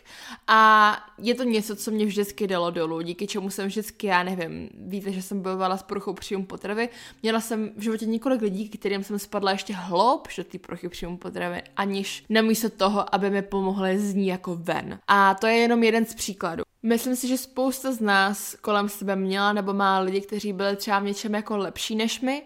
A 0.47 0.93
je 1.19 1.35
to 1.35 1.43
něco, 1.43 1.77
co 1.77 1.91
mě 1.91 2.07
vždycky 2.07 2.47
dalo 2.47 2.71
dolů, 2.71 3.01
díky 3.01 3.27
čemu 3.27 3.51
jsem 3.51 3.67
vždycky, 3.67 4.07
já 4.07 4.23
nevím, 4.23 4.71
víte, 4.75 5.13
že 5.13 5.23
jsem 5.23 5.43
bojovala 5.51 5.77
s 5.77 5.83
poruchou 5.83 6.13
příjmu 6.13 6.47
potravy. 6.47 6.89
Měla 7.23 7.41
jsem 7.41 7.71
v 7.77 7.83
životě 7.83 8.07
několik 8.07 8.43
lidí, 8.43 8.69
kterým 8.69 9.05
jsem 9.05 9.19
spadla 9.19 9.51
ještě 9.53 9.75
hloub 9.75 10.29
do 10.37 10.45
té 10.45 10.59
poruchy 10.59 10.89
příjmu 10.89 11.17
potravy, 11.17 11.63
aniž 11.77 12.25
namísto 12.29 12.71
toho, 12.71 13.15
aby 13.15 13.31
mi 13.31 13.43
pomohly 13.43 13.99
z 13.99 14.15
ní 14.15 14.27
jako 14.27 14.57
ven. 14.57 14.99
A 15.09 15.35
to 15.35 15.47
je 15.47 15.55
jenom 15.55 15.83
jeden 15.83 16.07
z 16.07 16.15
příkladů. 16.15 16.63
Myslím 16.83 17.17
si, 17.17 17.29
že 17.29 17.39
spousta 17.39 17.93
z 17.93 18.01
nás 18.01 18.55
kolem 18.61 18.89
sebe 18.89 19.17
měla 19.17 19.53
nebo 19.53 19.73
má 19.73 19.99
lidi, 19.99 20.21
kteří 20.21 20.53
byli 20.53 20.77
třeba 20.77 20.99
v 20.99 21.05
něčem 21.05 21.35
jako 21.35 21.57
lepší 21.57 21.97
než 21.97 22.21
my 22.21 22.43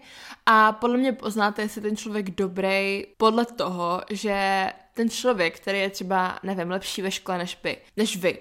a 0.46 0.72
podle 0.72 0.96
mě 0.96 1.12
poznáte, 1.12 1.62
jestli 1.62 1.80
ten 1.80 1.96
člověk 1.96 2.30
dobrý 2.30 3.04
podle 3.16 3.44
toho, 3.44 4.02
že 4.10 4.66
ten 4.94 5.10
člověk, 5.10 5.60
který 5.60 5.78
je 5.78 5.90
třeba, 5.90 6.38
nevím, 6.42 6.70
lepší 6.70 7.02
ve 7.02 7.10
škole 7.10 7.38
než 7.38 7.58
vy, 7.64 7.76
než 7.96 8.16
vy, 8.16 8.38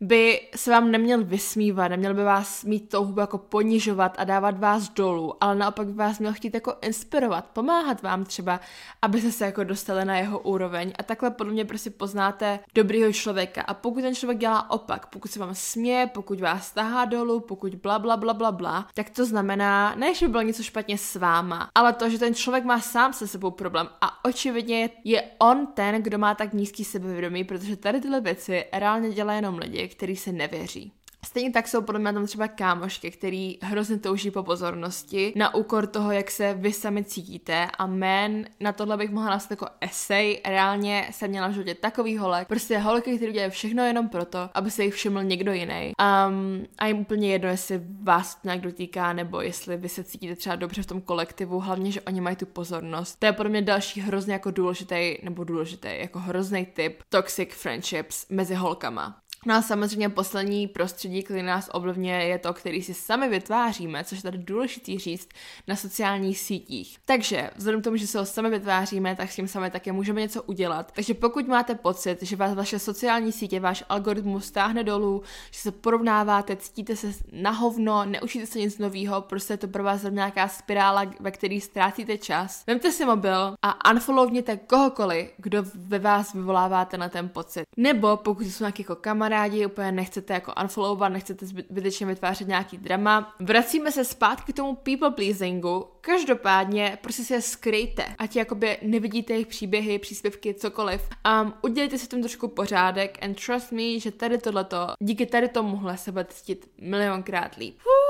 by 0.00 0.48
se 0.56 0.70
vám 0.70 0.90
neměl 0.90 1.24
vysmívat, 1.24 1.88
neměl 1.88 2.14
by 2.14 2.24
vás 2.24 2.64
mít 2.64 2.88
touhu 2.88 3.20
jako 3.20 3.38
ponižovat 3.38 4.14
a 4.18 4.24
dávat 4.24 4.58
vás 4.58 4.88
dolů, 4.88 5.34
ale 5.40 5.54
naopak 5.54 5.86
by 5.86 5.92
vás 5.92 6.18
měl 6.18 6.32
chtít 6.32 6.54
jako 6.54 6.74
inspirovat, 6.82 7.46
pomáhat 7.46 8.02
vám 8.02 8.24
třeba, 8.24 8.60
aby 9.02 9.20
se 9.20 9.44
jako 9.44 9.64
dostali 9.64 10.04
na 10.04 10.18
jeho 10.18 10.38
úroveň. 10.38 10.92
A 10.98 11.02
takhle 11.02 11.30
podle 11.30 11.52
mě 11.52 11.64
prostě 11.64 11.90
poznáte 11.90 12.58
dobrýho 12.74 13.12
člověka. 13.12 13.62
A 13.62 13.74
pokud 13.74 14.00
ten 14.00 14.14
člověk 14.14 14.38
dělá 14.38 14.70
opak, 14.70 15.06
pokud 15.06 15.30
se 15.30 15.40
vám 15.40 15.54
směje, 15.54 16.06
pokud 16.06 16.40
vás 16.40 16.72
tahá 16.72 17.04
dolů, 17.04 17.40
pokud 17.40 17.74
bla 17.74 17.98
bla 17.98 18.16
bla 18.16 18.34
bla 18.34 18.52
bla, 18.52 18.88
tak 18.94 19.10
to 19.10 19.26
znamená, 19.26 19.94
ne, 19.94 20.14
že 20.14 20.26
by 20.26 20.30
bylo 20.30 20.42
něco 20.42 20.62
špatně 20.62 20.98
s 20.98 21.16
váma, 21.16 21.70
ale 21.74 21.92
to, 21.92 22.08
že 22.08 22.18
ten 22.18 22.34
člověk 22.34 22.64
má 22.64 22.80
sám 22.80 23.12
se 23.12 23.26
sebou 23.26 23.50
problém. 23.50 23.88
A 24.00 24.24
očividně 24.24 24.90
je 25.04 25.22
on 25.38 25.66
ten, 25.66 26.02
kdo 26.02 26.18
má 26.18 26.34
tak 26.34 26.52
nízký 26.52 26.84
sebevědomí, 26.84 27.44
protože 27.44 27.76
tady 27.76 28.00
tyhle 28.00 28.20
věci 28.20 28.64
reálně 28.72 29.10
dělá 29.10 29.32
jenom 29.32 29.58
lidi, 29.58 29.85
který 29.88 30.16
se 30.16 30.32
nevěří. 30.32 30.92
Stejně 31.26 31.50
tak 31.50 31.68
jsou 31.68 31.82
podle 31.82 32.00
mě 32.00 32.12
tam 32.12 32.26
třeba 32.26 32.48
kámošky, 32.48 33.10
který 33.10 33.58
hrozně 33.62 33.98
touží 33.98 34.30
po 34.30 34.42
pozornosti 34.42 35.32
na 35.36 35.54
úkor 35.54 35.86
toho, 35.86 36.12
jak 36.12 36.30
se 36.30 36.54
vy 36.54 36.72
sami 36.72 37.04
cítíte 37.04 37.68
a 37.78 37.86
men, 37.86 38.48
na 38.60 38.72
tohle 38.72 38.96
bych 38.96 39.10
mohla 39.10 39.30
napsat 39.30 39.50
jako 39.50 39.66
esej, 39.80 40.40
reálně 40.44 41.08
jsem 41.12 41.30
měla 41.30 41.48
v 41.48 41.52
životě 41.52 41.74
takový 41.74 42.18
holek, 42.18 42.48
prostě 42.48 42.78
holky, 42.78 43.16
který 43.16 43.32
dělají 43.32 43.50
všechno 43.50 43.84
jenom 43.84 44.08
proto, 44.08 44.50
aby 44.54 44.70
se 44.70 44.84
jich 44.84 44.94
všiml 44.94 45.24
někdo 45.24 45.52
jiný. 45.52 45.92
Um, 46.28 46.66
a 46.78 46.86
jim 46.86 46.98
úplně 46.98 47.32
jedno, 47.32 47.48
jestli 47.48 47.80
vás 48.02 48.34
to 48.34 48.40
nějak 48.44 48.60
dotýká, 48.60 49.12
nebo 49.12 49.40
jestli 49.40 49.76
vy 49.76 49.88
se 49.88 50.04
cítíte 50.04 50.36
třeba 50.36 50.56
dobře 50.56 50.82
v 50.82 50.86
tom 50.86 51.00
kolektivu, 51.00 51.60
hlavně, 51.60 51.90
že 51.92 52.00
oni 52.00 52.20
mají 52.20 52.36
tu 52.36 52.46
pozornost. 52.46 53.16
To 53.18 53.26
je 53.26 53.32
podle 53.32 53.50
mě 53.50 53.62
další 53.62 54.00
hrozně 54.00 54.32
jako 54.32 54.50
důležitý, 54.50 55.16
nebo 55.22 55.44
důležitý, 55.44 55.88
jako 55.90 56.18
hrozný 56.18 56.66
typ 56.66 57.02
toxic 57.08 57.48
friendships 57.54 58.26
mezi 58.30 58.54
holkama. 58.54 59.20
No 59.46 59.54
a 59.54 59.62
samozřejmě 59.62 60.08
poslední 60.08 60.68
prostředí, 60.68 61.22
který 61.22 61.42
nás 61.42 61.70
ovlivňuje, 61.72 62.24
je 62.24 62.38
to, 62.38 62.54
který 62.54 62.82
si 62.82 62.94
sami 62.94 63.28
vytváříme, 63.28 64.04
což 64.04 64.18
je 64.18 64.22
tady 64.22 64.38
důležitý 64.38 64.98
říct 64.98 65.28
na 65.68 65.76
sociálních 65.76 66.38
sítích. 66.38 66.98
Takže 67.04 67.50
vzhledem 67.56 67.80
k 67.80 67.84
tomu, 67.84 67.96
že 67.96 68.06
se 68.06 68.18
ho 68.18 68.26
sami 68.26 68.50
vytváříme, 68.50 69.16
tak 69.16 69.32
s 69.32 69.36
tím 69.36 69.48
sami 69.48 69.70
také 69.70 69.92
můžeme 69.92 70.20
něco 70.20 70.42
udělat. 70.42 70.92
Takže 70.92 71.14
pokud 71.14 71.48
máte 71.48 71.74
pocit, 71.74 72.22
že 72.22 72.36
vás 72.36 72.54
vaše 72.54 72.78
sociální 72.78 73.32
sítě, 73.32 73.60
váš 73.60 73.84
algoritmus 73.88 74.44
stáhne 74.44 74.84
dolů, 74.84 75.22
že 75.50 75.60
se 75.60 75.72
porovnáváte, 75.72 76.56
cítíte 76.56 76.96
se 76.96 77.12
na 77.32 77.50
hovno, 77.50 78.04
neučíte 78.04 78.46
se 78.46 78.58
nic 78.58 78.78
nového, 78.78 79.22
prostě 79.22 79.52
je 79.52 79.56
to 79.56 79.68
pro 79.68 79.82
vás 79.84 80.02
nějaká 80.10 80.48
spirála, 80.48 81.02
ve 81.20 81.30
které 81.30 81.60
ztrácíte 81.60 82.18
čas. 82.18 82.64
Vemte 82.66 82.92
si 82.92 83.04
mobil 83.04 83.54
a 83.62 83.90
unfollowněte 83.90 84.56
kohokoliv, 84.56 85.30
kdo 85.36 85.64
ve 85.74 85.98
vás 85.98 86.32
vyvoláváte 86.32 86.98
na 86.98 87.08
ten 87.08 87.28
pocit. 87.28 87.64
Nebo 87.76 88.16
pokud 88.16 88.46
jsou 88.46 88.64
nějaký 88.64 88.82
jako 88.82 88.96
kamarádi, 88.96 89.35
rádi, 89.36 89.66
úplně 89.66 89.92
nechcete 89.92 90.34
jako 90.34 90.52
unfollowovat, 90.62 91.12
nechcete 91.12 91.46
zbytečně 91.46 92.06
vytvářet 92.06 92.48
nějaký 92.48 92.78
drama. 92.78 93.34
Vracíme 93.40 93.92
se 93.92 94.04
zpátky 94.04 94.52
k 94.52 94.56
tomu 94.56 94.74
people 94.74 95.10
pleasingu. 95.10 95.86
Každopádně 96.00 96.98
prostě 97.00 97.24
si 97.24 97.32
je 97.32 97.42
skryjte, 97.42 98.04
ať 98.18 98.36
jakoby 98.36 98.78
nevidíte 98.82 99.32
jejich 99.32 99.46
příběhy, 99.46 99.98
příspěvky, 99.98 100.54
cokoliv. 100.54 101.08
Um, 101.42 101.54
udělejte 101.62 101.98
si 101.98 102.08
tom 102.08 102.20
trošku 102.20 102.48
pořádek 102.48 103.18
and 103.22 103.44
trust 103.46 103.72
me, 103.72 103.98
že 103.98 104.10
tady 104.10 104.38
tohleto, 104.38 104.86
díky 105.00 105.26
tady 105.26 105.48
tomuhle 105.48 105.96
se 105.96 106.12
budete 106.12 106.34
cítit 106.34 106.70
milionkrát 106.78 107.56
líp. 107.56 107.74
Uh! 107.76 108.05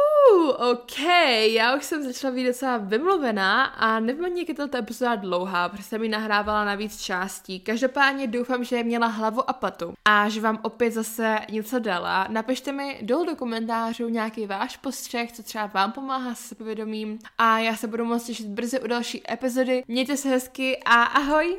OK, 0.72 0.98
já 1.46 1.76
už 1.76 1.84
jsem 1.84 2.02
začala 2.02 2.34
být 2.34 2.46
docela 2.46 2.76
vymluvená 2.76 3.64
a 3.64 4.00
nevím 4.00 4.36
jak 4.36 4.48
je 4.48 4.54
tato 4.54 4.76
epizoda 4.76 5.14
dlouhá, 5.14 5.68
protože 5.68 5.82
jsem 5.82 6.02
ji 6.02 6.08
nahrávala 6.08 6.64
na 6.64 6.74
víc 6.74 7.00
částí. 7.00 7.60
Každopádně 7.60 8.26
doufám, 8.26 8.64
že 8.64 8.82
měla 8.82 9.06
hlavu 9.06 9.50
a 9.50 9.52
patu 9.52 9.94
a 10.04 10.28
že 10.28 10.40
vám 10.40 10.58
opět 10.62 10.90
zase 10.90 11.38
něco 11.50 11.78
dala. 11.78 12.26
Napište 12.30 12.72
mi 12.72 12.98
dolů 13.02 13.24
do 13.24 13.36
komentářů 13.36 14.08
nějaký 14.08 14.46
váš 14.46 14.76
postřeh, 14.76 15.32
co 15.32 15.42
třeba 15.42 15.66
vám 15.66 15.92
pomáhá 15.92 16.34
s 16.34 16.40
sebevědomím 16.40 17.18
a 17.38 17.58
já 17.58 17.76
se 17.76 17.86
budu 17.86 18.04
moc 18.04 18.24
těšit 18.24 18.46
brzy 18.46 18.80
u 18.80 18.86
další 18.86 19.32
epizody. 19.32 19.84
Mějte 19.88 20.16
se 20.16 20.28
hezky 20.28 20.76
a 20.84 21.02
ahoj! 21.02 21.56